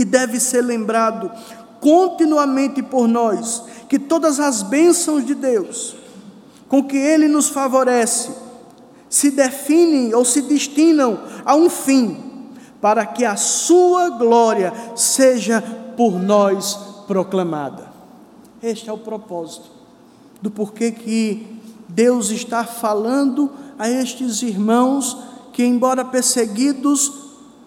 E 0.00 0.04
deve 0.04 0.38
ser 0.40 0.62
lembrado 0.62 1.30
continuamente 1.80 2.82
por 2.82 3.08
nós 3.08 3.64
que 3.88 3.98
todas 3.98 4.38
as 4.38 4.62
bênçãos 4.62 5.24
de 5.24 5.34
Deus, 5.34 5.96
com 6.68 6.84
que 6.84 6.96
Ele 6.96 7.26
nos 7.26 7.48
favorece, 7.48 8.30
se 9.08 9.30
definem 9.30 10.14
ou 10.14 10.24
se 10.24 10.42
destinam 10.42 11.18
a 11.44 11.56
um 11.56 11.68
fim, 11.68 12.16
para 12.80 13.04
que 13.04 13.24
a 13.24 13.36
Sua 13.36 14.10
glória 14.10 14.72
seja 14.94 15.60
por 15.96 16.12
nós 16.22 16.78
proclamada. 17.06 17.90
Este 18.62 18.88
é 18.88 18.92
o 18.92 18.98
propósito 18.98 19.70
do 20.40 20.50
porquê 20.50 20.92
que 20.92 21.58
Deus 21.88 22.30
está 22.30 22.64
falando 22.64 23.50
a 23.78 23.90
estes 23.90 24.42
irmãos 24.42 25.16
que, 25.52 25.64
embora 25.64 26.04
perseguidos, 26.04 27.12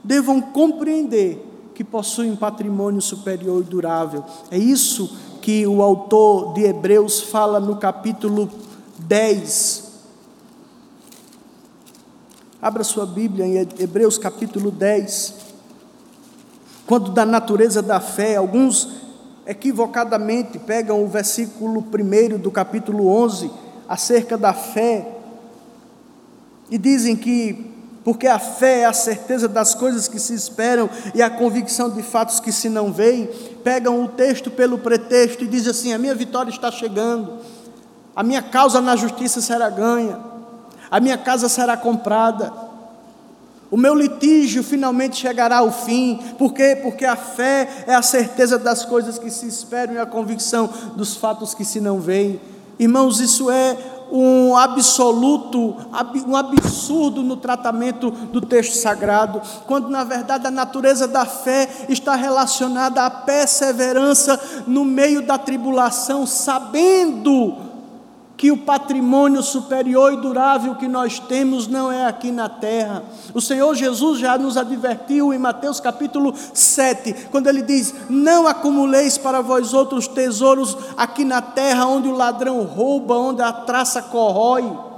devam 0.03 0.39
compreender 0.39 1.53
que 1.74 1.84
possuem 1.84 2.32
um 2.32 2.36
patrimônio 2.36 3.01
superior 3.01 3.61
e 3.61 3.65
durável. 3.65 4.24
É 4.51 4.57
isso 4.57 5.17
que 5.41 5.65
o 5.67 5.82
autor 5.82 6.53
de 6.53 6.63
Hebreus 6.63 7.21
fala 7.21 7.59
no 7.59 7.76
capítulo 7.78 8.49
10. 8.99 9.91
Abra 12.61 12.84
sua 12.84 13.05
Bíblia 13.05 13.45
em 13.45 13.67
Hebreus 13.78 14.17
capítulo 14.17 14.71
10. 14.71 15.36
Quando 16.86 17.11
da 17.11 17.26
natureza 17.26 17.82
da 17.82 17.99
fé, 17.99 18.38
alguns 18.38 18.89
equivocadamente 19.45 20.57
pegam 20.59 21.03
o 21.03 21.07
versículo 21.07 21.82
1 21.82 22.38
do 22.38 22.49
capítulo 22.49 23.07
11 23.07 23.51
acerca 23.89 24.38
da 24.38 24.53
fé 24.53 25.17
e 26.69 26.78
dizem 26.78 27.15
que 27.15 27.72
porque 28.04 28.28
a 28.28 28.38
fé 28.38 28.82
é 28.82 28.86
a 28.86 28.93
certeza 28.93 29.47
das 29.47 29.74
coisas 29.74 30.08
que 30.08 30.20
se 30.20 30.34
esperam 30.34 30.89
e 31.16 31.22
a 31.22 31.30
convicção 31.30 31.89
de 31.89 32.04
fatos 32.04 32.39
que 32.39 32.51
se 32.51 32.68
não 32.68 32.91
veem, 32.91 33.30
pegam 33.64 34.04
o 34.04 34.08
texto 34.10 34.51
pelo 34.51 34.78
pretexto 34.78 35.43
e 35.43 35.47
dizem 35.47 35.72
assim: 35.72 35.93
a 35.93 35.97
minha 35.97 36.14
vitória 36.14 36.49
está 36.49 36.70
chegando, 36.70 37.39
a 38.16 38.22
minha 38.22 38.41
causa 38.41 38.82
na 38.82 38.95
justiça 38.95 39.39
será 39.39 39.70
ganha, 39.70 40.20
a 40.91 40.99
minha 40.99 41.18
casa 41.18 41.47
será 41.47 41.78
comprada, 41.78 42.51
o 43.72 43.78
meu 43.78 43.95
litígio 43.95 44.62
finalmente 44.64 45.16
chegará 45.16 45.58
ao 45.58 45.72
fim, 45.72 46.20
por 46.38 46.54
quê? 46.54 46.78
Porque 46.80 47.06
a 47.06 47.16
fé 47.16 47.86
é 47.88 47.95
a 47.95 48.01
certeza 48.01 48.60
das 48.60 48.84
coisas 48.84 49.18
que 49.18 49.32
se 49.32 49.47
esperam 49.47 49.95
e 49.95 49.97
a 49.97 50.06
convicção 50.06 50.70
dos 50.95 51.16
fatos 51.16 51.56
que 51.56 51.64
se 51.64 51.80
não 51.80 51.99
veem. 51.99 52.39
Irmãos, 52.78 53.20
isso 53.20 53.49
é 53.49 53.78
um 54.16 54.55
absoluto, 54.55 55.76
um 56.28 56.36
absurdo 56.36 57.24
no 57.24 57.36
tratamento 57.36 58.11
do 58.11 58.39
texto 58.39 58.76
sagrado, 58.76 59.41
quando 59.66 59.89
na 59.89 60.03
verdade 60.03 60.45
a 60.45 60.51
natureza 60.51 61.07
da 61.07 61.26
fé 61.26 61.68
está 61.89 62.14
relacionada 62.14 63.03
à 63.03 63.09
perseverança 63.09 64.39
no 64.68 64.86
meio 64.86 65.26
da 65.26 65.39
tribulação, 65.39 66.28
sabendo 66.28 67.72
que 68.44 68.52
o 68.52 68.58
patrimônio 68.58 69.41
superior 69.41 70.12
e 70.12 70.18
durável 70.18 70.76
que 70.76 70.86
nós 70.86 71.18
temos 71.18 71.66
não 71.66 71.89
é 71.89 72.06
aqui 72.06 72.30
na 72.30 72.50
terra. 72.50 73.02
O 73.34 73.39
Senhor 73.39 73.74
Jesus 73.74 74.20
já 74.20 74.38
nos 74.38 74.58
advertiu 74.58 75.34
em 75.34 75.38
Mateus 75.38 75.80
capítulo 75.80 76.34
7, 76.54 77.28
quando 77.32 77.48
ele 77.48 77.62
diz: 77.62 77.96
Não 78.10 78.46
acumuleis 78.46 79.18
para 79.18 79.39
vós 79.39 79.74
outros 79.74 80.10
tesouros 80.10 80.78
aqui 80.98 81.24
na 81.24 81.41
terra, 81.41 81.86
onde 81.86 82.10
o 82.10 82.18
ladrão 82.18 82.64
rouba, 82.64 83.16
onde 83.16 83.41
a 83.41 83.54
traça 83.54 84.02
corrói 84.02 84.93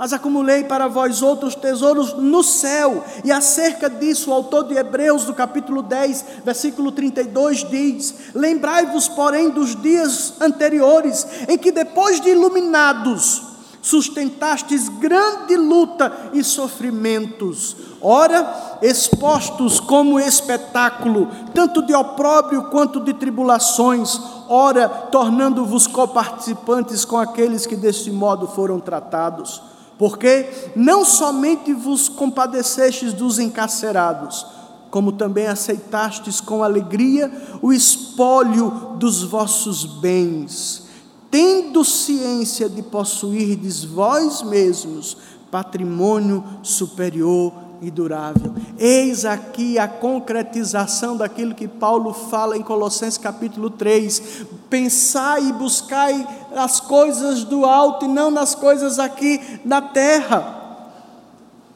mas 0.00 0.14
acumulei 0.14 0.64
para 0.64 0.88
vós 0.88 1.20
outros 1.20 1.54
tesouros 1.54 2.14
no 2.14 2.42
céu. 2.42 3.04
E 3.22 3.30
acerca 3.30 3.90
disso, 3.90 4.30
o 4.30 4.32
autor 4.32 4.64
de 4.64 4.74
Hebreus, 4.74 5.26
do 5.26 5.34
capítulo 5.34 5.82
10, 5.82 6.24
versículo 6.42 6.90
32, 6.90 7.68
diz: 7.68 8.14
Lembrai-vos, 8.34 9.08
porém, 9.08 9.50
dos 9.50 9.76
dias 9.76 10.40
anteriores, 10.40 11.26
em 11.46 11.58
que 11.58 11.70
depois 11.70 12.18
de 12.18 12.30
iluminados, 12.30 13.42
sustentastes 13.82 14.88
grande 14.88 15.54
luta 15.54 16.30
e 16.32 16.42
sofrimentos, 16.42 17.76
ora 18.00 18.78
expostos 18.80 19.78
como 19.80 20.18
espetáculo, 20.18 21.28
tanto 21.52 21.82
de 21.82 21.94
opróbrio 21.94 22.70
quanto 22.70 23.00
de 23.00 23.12
tribulações, 23.12 24.18
ora 24.48 24.88
tornando-vos 24.88 25.86
coparticipantes 25.86 27.04
com 27.04 27.18
aqueles 27.18 27.66
que 27.66 27.76
deste 27.76 28.10
modo 28.10 28.46
foram 28.46 28.80
tratados 28.80 29.68
porque 30.00 30.48
não 30.74 31.04
somente 31.04 31.74
vos 31.74 32.08
compadecestes 32.08 33.12
dos 33.12 33.38
encarcerados, 33.38 34.46
como 34.90 35.12
também 35.12 35.46
aceitastes 35.46 36.40
com 36.40 36.64
alegria 36.64 37.30
o 37.60 37.70
espólio 37.70 38.96
dos 38.96 39.22
vossos 39.22 39.84
bens, 39.84 40.84
tendo 41.30 41.84
ciência 41.84 42.66
de 42.66 42.82
possuirdes 42.82 43.84
vós 43.84 44.40
mesmos 44.40 45.18
patrimônio 45.50 46.42
superior 46.62 47.52
e 47.82 47.90
durável. 47.90 48.54
Eis 48.78 49.26
aqui 49.26 49.78
a 49.78 49.86
concretização 49.86 51.14
daquilo 51.14 51.54
que 51.54 51.68
Paulo 51.68 52.14
fala 52.14 52.56
em 52.56 52.62
Colossenses 52.62 53.18
capítulo 53.18 53.68
3. 53.68 54.46
Pensai 54.70 55.48
e 55.48 55.52
buscai 55.52 56.26
as 56.54 56.78
coisas 56.78 57.42
do 57.42 57.66
alto 57.66 58.04
e 58.04 58.08
não 58.08 58.30
nas 58.30 58.54
coisas 58.54 59.00
aqui 59.00 59.60
na 59.64 59.82
terra. 59.82 60.58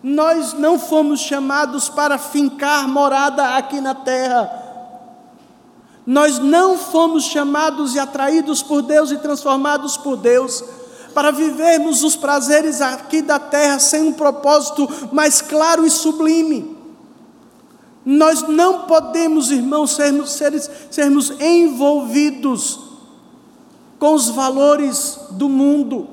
Nós 0.01 0.53
não 0.53 0.79
fomos 0.79 1.19
chamados 1.19 1.89
para 1.89 2.17
fincar 2.19 2.87
morada 2.87 3.57
aqui 3.57 3.81
na 3.81 3.95
terra. 3.97 4.63
Nós 6.07 6.39
não 6.39 6.79
fomos 6.79 7.25
chamados 7.25 7.95
e 7.95 7.99
atraídos 7.99 8.63
por 8.63 8.83
Deus 8.83 9.11
e 9.11 9.19
transformados 9.19 9.97
por 9.97 10.17
Deus 10.17 10.63
para 11.15 11.33
vivermos 11.33 12.05
os 12.05 12.15
prazeres 12.15 12.81
aqui 12.81 13.23
da 13.23 13.39
terra 13.39 13.79
sem 13.79 14.03
um 14.03 14.13
propósito 14.13 14.89
mais 15.11 15.41
claro 15.41 15.85
e 15.85 15.91
sublime. 15.91 16.77
Nós 18.05 18.43
não 18.43 18.83
podemos, 18.83 19.51
irmãos, 19.51 19.93
sermos, 19.93 20.39
sermos 20.91 21.31
envolvidos 21.41 22.84
com 24.05 24.13
os 24.13 24.29
valores 24.29 25.19
do 25.31 25.49
mundo, 25.49 26.07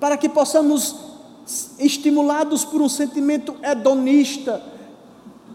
para 0.00 0.16
que 0.16 0.28
possamos, 0.28 0.96
estimulados 1.78 2.64
por 2.64 2.82
um 2.82 2.88
sentimento 2.88 3.54
hedonista, 3.62 4.60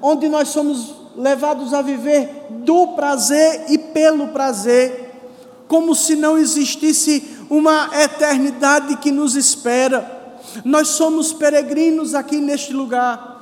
onde 0.01 0.29
nós 0.29 0.47
somos 0.47 0.95
levados 1.17 1.73
a 1.73 1.81
viver 1.81 2.47
do 2.63 2.93
prazer 2.95 3.65
e 3.67 3.77
pelo 3.77 4.29
prazer, 4.29 5.19
como 5.67 5.93
se 5.93 6.15
não 6.15 6.37
existisse 6.37 7.37
uma 7.49 7.89
eternidade 8.01 8.95
que 8.95 9.11
nos 9.11 9.35
espera. 9.35 10.39
Nós 10.63 10.87
somos 10.87 11.33
peregrinos 11.33 12.15
aqui 12.15 12.37
neste 12.37 12.71
lugar. 12.71 13.34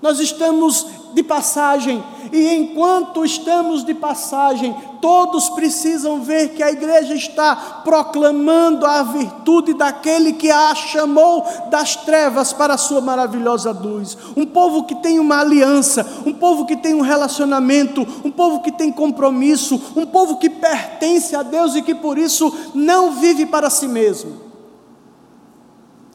Nós 0.00 0.20
estamos 0.20 0.86
de 1.12 1.22
passagem, 1.24 2.04
e 2.32 2.54
enquanto 2.54 3.24
estamos 3.24 3.84
de 3.84 3.94
passagem, 3.94 4.76
todos 5.00 5.48
precisam 5.48 6.20
ver 6.20 6.50
que 6.50 6.62
a 6.62 6.70
igreja 6.70 7.14
está 7.14 7.56
proclamando 7.82 8.86
a 8.86 9.02
virtude 9.02 9.74
daquele 9.74 10.34
que 10.34 10.50
a 10.50 10.72
chamou 10.74 11.44
das 11.68 11.96
trevas 11.96 12.52
para 12.52 12.74
a 12.74 12.78
sua 12.78 13.00
maravilhosa 13.00 13.72
luz. 13.72 14.16
Um 14.36 14.46
povo 14.46 14.84
que 14.84 14.94
tem 14.96 15.18
uma 15.18 15.40
aliança, 15.40 16.06
um 16.24 16.32
povo 16.32 16.64
que 16.64 16.76
tem 16.76 16.94
um 16.94 17.00
relacionamento, 17.00 18.06
um 18.24 18.30
povo 18.30 18.60
que 18.60 18.70
tem 18.70 18.92
compromisso, 18.92 19.80
um 19.96 20.06
povo 20.06 20.36
que 20.36 20.48
pertence 20.48 21.34
a 21.34 21.42
Deus 21.42 21.74
e 21.74 21.82
que 21.82 21.94
por 21.94 22.18
isso 22.18 22.54
não 22.72 23.12
vive 23.12 23.46
para 23.46 23.68
si 23.68 23.88
mesmo. 23.88 24.48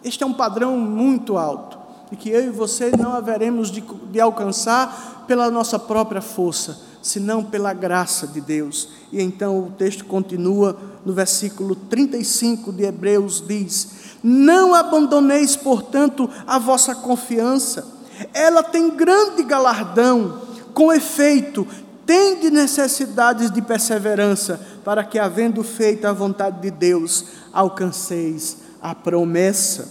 Este 0.02 0.24
é 0.24 0.28
um 0.28 0.34
padrão 0.34 0.78
muito 0.78 1.38
alto 1.38 1.83
e 2.14 2.16
que 2.16 2.30
eu 2.30 2.46
e 2.46 2.50
você 2.50 2.92
não 2.96 3.14
haveremos 3.14 3.72
de, 3.72 3.82
de 3.82 4.22
alcançar 4.22 5.26
pela 5.28 5.50
nossa 5.50 5.80
própria 5.80 6.22
força, 6.22 6.80
senão 7.02 7.44
pela 7.44 7.74
graça 7.74 8.28
de 8.28 8.40
Deus. 8.40 8.90
E 9.12 9.20
então 9.20 9.58
o 9.60 9.72
texto 9.72 10.06
continua 10.06 10.78
no 11.04 11.12
versículo 11.12 11.76
35 11.76 12.72
de 12.72 12.84
Hebreus: 12.84 13.44
diz: 13.46 13.90
Não 14.22 14.76
abandoneis, 14.76 15.56
portanto, 15.56 16.30
a 16.46 16.60
vossa 16.60 16.94
confiança, 16.94 17.84
ela 18.32 18.62
tem 18.62 18.92
grande 18.92 19.42
galardão, 19.42 20.40
com 20.72 20.94
efeito, 20.94 21.66
tende 22.06 22.52
necessidades 22.52 23.50
de 23.50 23.60
perseverança, 23.60 24.60
para 24.86 25.04
que, 25.04 25.18
havendo 25.18 25.64
feito 25.64 26.06
a 26.06 26.14
vontade 26.14 26.62
de 26.62 26.70
Deus, 26.70 27.26
alcanceis 27.52 28.58
a 28.80 28.94
promessa. 28.94 29.90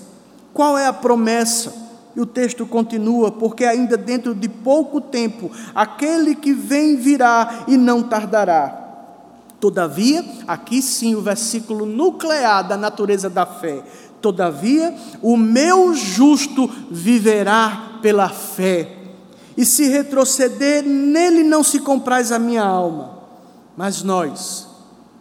Qual 0.54 0.78
é 0.78 0.86
a 0.86 0.92
promessa? 0.92 1.82
E 2.14 2.20
o 2.20 2.26
texto 2.26 2.66
continua: 2.66 3.30
porque 3.30 3.64
ainda 3.64 3.96
dentro 3.96 4.34
de 4.34 4.48
pouco 4.48 5.00
tempo 5.00 5.50
aquele 5.74 6.34
que 6.34 6.52
vem 6.52 6.96
virá 6.96 7.64
e 7.66 7.76
não 7.76 8.02
tardará. 8.02 8.78
Todavia, 9.60 10.24
aqui 10.46 10.82
sim 10.82 11.14
o 11.14 11.20
versículo 11.20 11.86
nuclear 11.86 12.66
da 12.66 12.76
natureza 12.76 13.30
da 13.30 13.46
fé. 13.46 13.82
Todavia, 14.20 14.94
o 15.20 15.36
meu 15.36 15.94
justo 15.94 16.68
viverá 16.90 17.98
pela 18.02 18.28
fé, 18.28 18.96
e 19.56 19.64
se 19.64 19.88
retroceder, 19.88 20.84
nele 20.84 21.42
não 21.42 21.62
se 21.62 21.78
compraz 21.80 22.32
a 22.32 22.38
minha 22.38 22.64
alma. 22.64 23.18
Mas 23.76 24.02
nós, 24.02 24.66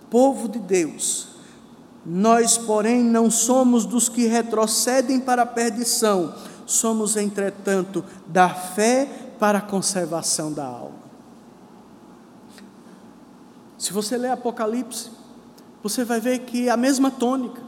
povo 0.10 0.48
de 0.48 0.60
Deus, 0.60 1.28
nós, 2.06 2.58
porém, 2.58 3.04
não 3.04 3.30
somos 3.30 3.86
dos 3.86 4.10
que 4.10 4.26
retrocedem 4.26 5.20
para 5.20 5.44
a 5.44 5.46
perdição, 5.48 6.34
somos, 6.72 7.17
entretanto, 7.17 8.03
da 8.28 8.49
fé 8.49 9.07
para 9.39 9.59
a 9.59 9.61
conservação 9.61 10.51
da 10.51 10.65
alma. 10.65 11.01
Se 13.78 13.91
você 13.91 14.17
ler 14.17 14.30
Apocalipse, 14.30 15.09
você 15.82 16.03
vai 16.03 16.19
ver 16.19 16.39
que 16.39 16.67
é 16.67 16.72
a 16.72 16.78
mesma 16.78 17.09
tônica. 17.09 17.61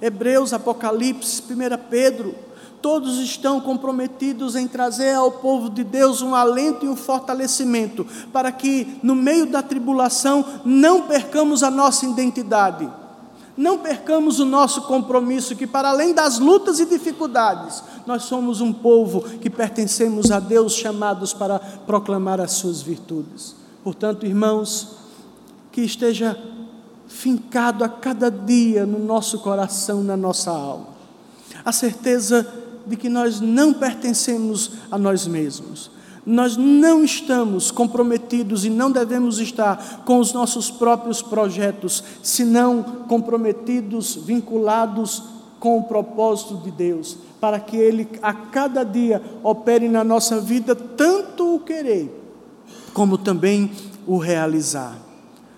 Hebreus, 0.00 0.52
Apocalipse, 0.52 1.42
1 1.42 1.88
Pedro, 1.90 2.34
todos 2.80 3.18
estão 3.18 3.60
comprometidos 3.60 4.56
em 4.56 4.66
trazer 4.66 5.14
ao 5.14 5.30
povo 5.30 5.68
de 5.68 5.84
Deus 5.84 6.22
um 6.22 6.34
alento 6.34 6.86
e 6.86 6.88
um 6.88 6.96
fortalecimento, 6.96 8.06
para 8.32 8.50
que 8.50 8.98
no 9.02 9.14
meio 9.14 9.46
da 9.46 9.62
tribulação 9.62 10.44
não 10.64 11.02
percamos 11.02 11.62
a 11.62 11.70
nossa 11.70 12.06
identidade, 12.06 12.88
não 13.58 13.78
percamos 13.78 14.38
o 14.38 14.44
nosso 14.44 14.82
compromisso, 14.82 15.56
que 15.56 15.66
para 15.66 15.88
além 15.88 16.14
das 16.14 16.38
lutas 16.38 16.78
e 16.78 16.86
dificuldades, 16.86 17.82
nós 18.06 18.22
somos 18.22 18.60
um 18.60 18.72
povo 18.72 19.22
que 19.40 19.50
pertencemos 19.50 20.30
a 20.30 20.38
Deus, 20.38 20.74
chamados 20.74 21.34
para 21.34 21.58
proclamar 21.58 22.40
as 22.40 22.52
suas 22.52 22.80
virtudes. 22.80 23.56
Portanto, 23.82 24.24
irmãos, 24.24 24.92
que 25.72 25.80
esteja 25.80 26.40
fincado 27.08 27.82
a 27.82 27.88
cada 27.88 28.30
dia 28.30 28.86
no 28.86 29.00
nosso 29.00 29.40
coração, 29.40 30.04
na 30.04 30.16
nossa 30.16 30.52
alma, 30.52 30.86
a 31.64 31.72
certeza 31.72 32.46
de 32.86 32.96
que 32.96 33.08
nós 33.08 33.40
não 33.40 33.74
pertencemos 33.74 34.70
a 34.88 34.96
nós 34.96 35.26
mesmos. 35.26 35.90
Nós 36.30 36.58
não 36.58 37.02
estamos 37.02 37.70
comprometidos 37.70 38.62
e 38.66 38.68
não 38.68 38.90
devemos 38.90 39.38
estar 39.38 40.02
com 40.04 40.18
os 40.18 40.30
nossos 40.30 40.70
próprios 40.70 41.22
projetos, 41.22 42.04
senão 42.22 42.82
comprometidos, 43.08 44.14
vinculados 44.14 45.22
com 45.58 45.78
o 45.78 45.84
propósito 45.84 46.58
de 46.58 46.70
Deus, 46.70 47.16
para 47.40 47.58
que 47.58 47.78
Ele 47.78 48.06
a 48.20 48.34
cada 48.34 48.84
dia 48.84 49.22
opere 49.42 49.88
na 49.88 50.04
nossa 50.04 50.38
vida 50.38 50.74
tanto 50.74 51.54
o 51.54 51.60
querer, 51.60 52.14
como 52.92 53.16
também 53.16 53.72
o 54.06 54.18
realizar, 54.18 54.98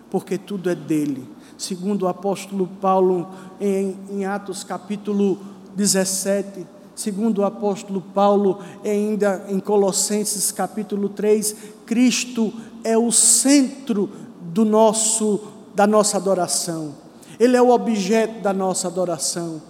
porque 0.09 0.39
tudo 0.39 0.71
é 0.71 0.75
dele. 0.77 1.29
Segundo 1.59 2.03
o 2.03 2.09
apóstolo 2.09 2.69
Paulo, 2.81 3.29
em, 3.61 3.97
em 4.09 4.25
Atos 4.25 4.63
capítulo 4.63 5.37
17, 5.75 6.65
segundo 7.01 7.39
o 7.39 7.45
apóstolo 7.45 8.03
Paulo, 8.15 8.59
ainda 8.85 9.47
em 9.49 9.59
Colossenses 9.59 10.53
capítulo 10.53 11.09
3, 11.09 11.57
Cristo 11.87 12.53
é 12.85 12.97
o 12.97 13.11
centro 13.11 14.11
do 14.53 14.65
nosso 14.65 15.41
da 15.75 15.87
nossa 15.87 16.19
adoração. 16.19 16.95
Ele 17.39 17.57
é 17.57 17.63
o 17.63 17.71
objeto 17.71 18.43
da 18.43 18.53
nossa 18.53 18.89
adoração. 18.89 19.63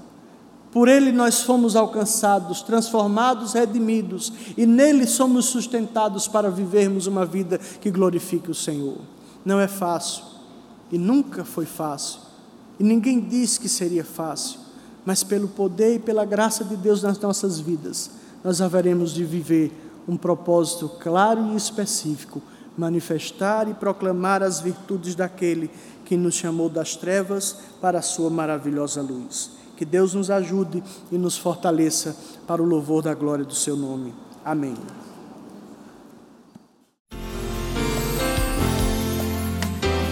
Por 0.72 0.88
ele 0.88 1.12
nós 1.12 1.42
fomos 1.42 1.76
alcançados, 1.76 2.62
transformados, 2.62 3.52
redimidos, 3.52 4.32
e 4.56 4.66
nele 4.66 5.06
somos 5.06 5.44
sustentados 5.46 6.26
para 6.26 6.50
vivermos 6.50 7.06
uma 7.06 7.24
vida 7.24 7.58
que 7.58 7.90
glorifique 7.90 8.50
o 8.50 8.54
Senhor. 8.54 8.96
Não 9.44 9.60
é 9.60 9.68
fácil, 9.68 10.24
e 10.90 10.98
nunca 10.98 11.44
foi 11.44 11.66
fácil, 11.66 12.20
e 12.78 12.84
ninguém 12.84 13.20
disse 13.20 13.60
que 13.60 13.68
seria 13.68 14.04
fácil 14.04 14.59
mas 15.04 15.22
pelo 15.22 15.48
poder 15.48 15.96
e 15.96 15.98
pela 15.98 16.24
graça 16.24 16.64
de 16.64 16.76
Deus 16.76 17.02
nas 17.02 17.18
nossas 17.18 17.58
vidas, 17.58 18.10
nós 18.44 18.60
haveremos 18.60 19.12
de 19.12 19.24
viver 19.24 19.72
um 20.08 20.16
propósito 20.16 20.88
claro 21.00 21.52
e 21.52 21.56
específico, 21.56 22.42
manifestar 22.76 23.68
e 23.68 23.74
proclamar 23.74 24.42
as 24.42 24.60
virtudes 24.60 25.14
daquele 25.14 25.70
que 26.04 26.16
nos 26.16 26.34
chamou 26.34 26.68
das 26.68 26.96
trevas 26.96 27.56
para 27.80 27.98
a 27.98 28.02
sua 28.02 28.30
maravilhosa 28.30 29.02
luz. 29.02 29.50
Que 29.76 29.84
Deus 29.84 30.14
nos 30.14 30.30
ajude 30.30 30.82
e 31.10 31.16
nos 31.16 31.36
fortaleça 31.38 32.16
para 32.46 32.62
o 32.62 32.66
louvor 32.66 33.02
da 33.02 33.14
glória 33.14 33.44
do 33.44 33.54
seu 33.54 33.76
nome. 33.76 34.14
Amém. 34.44 34.74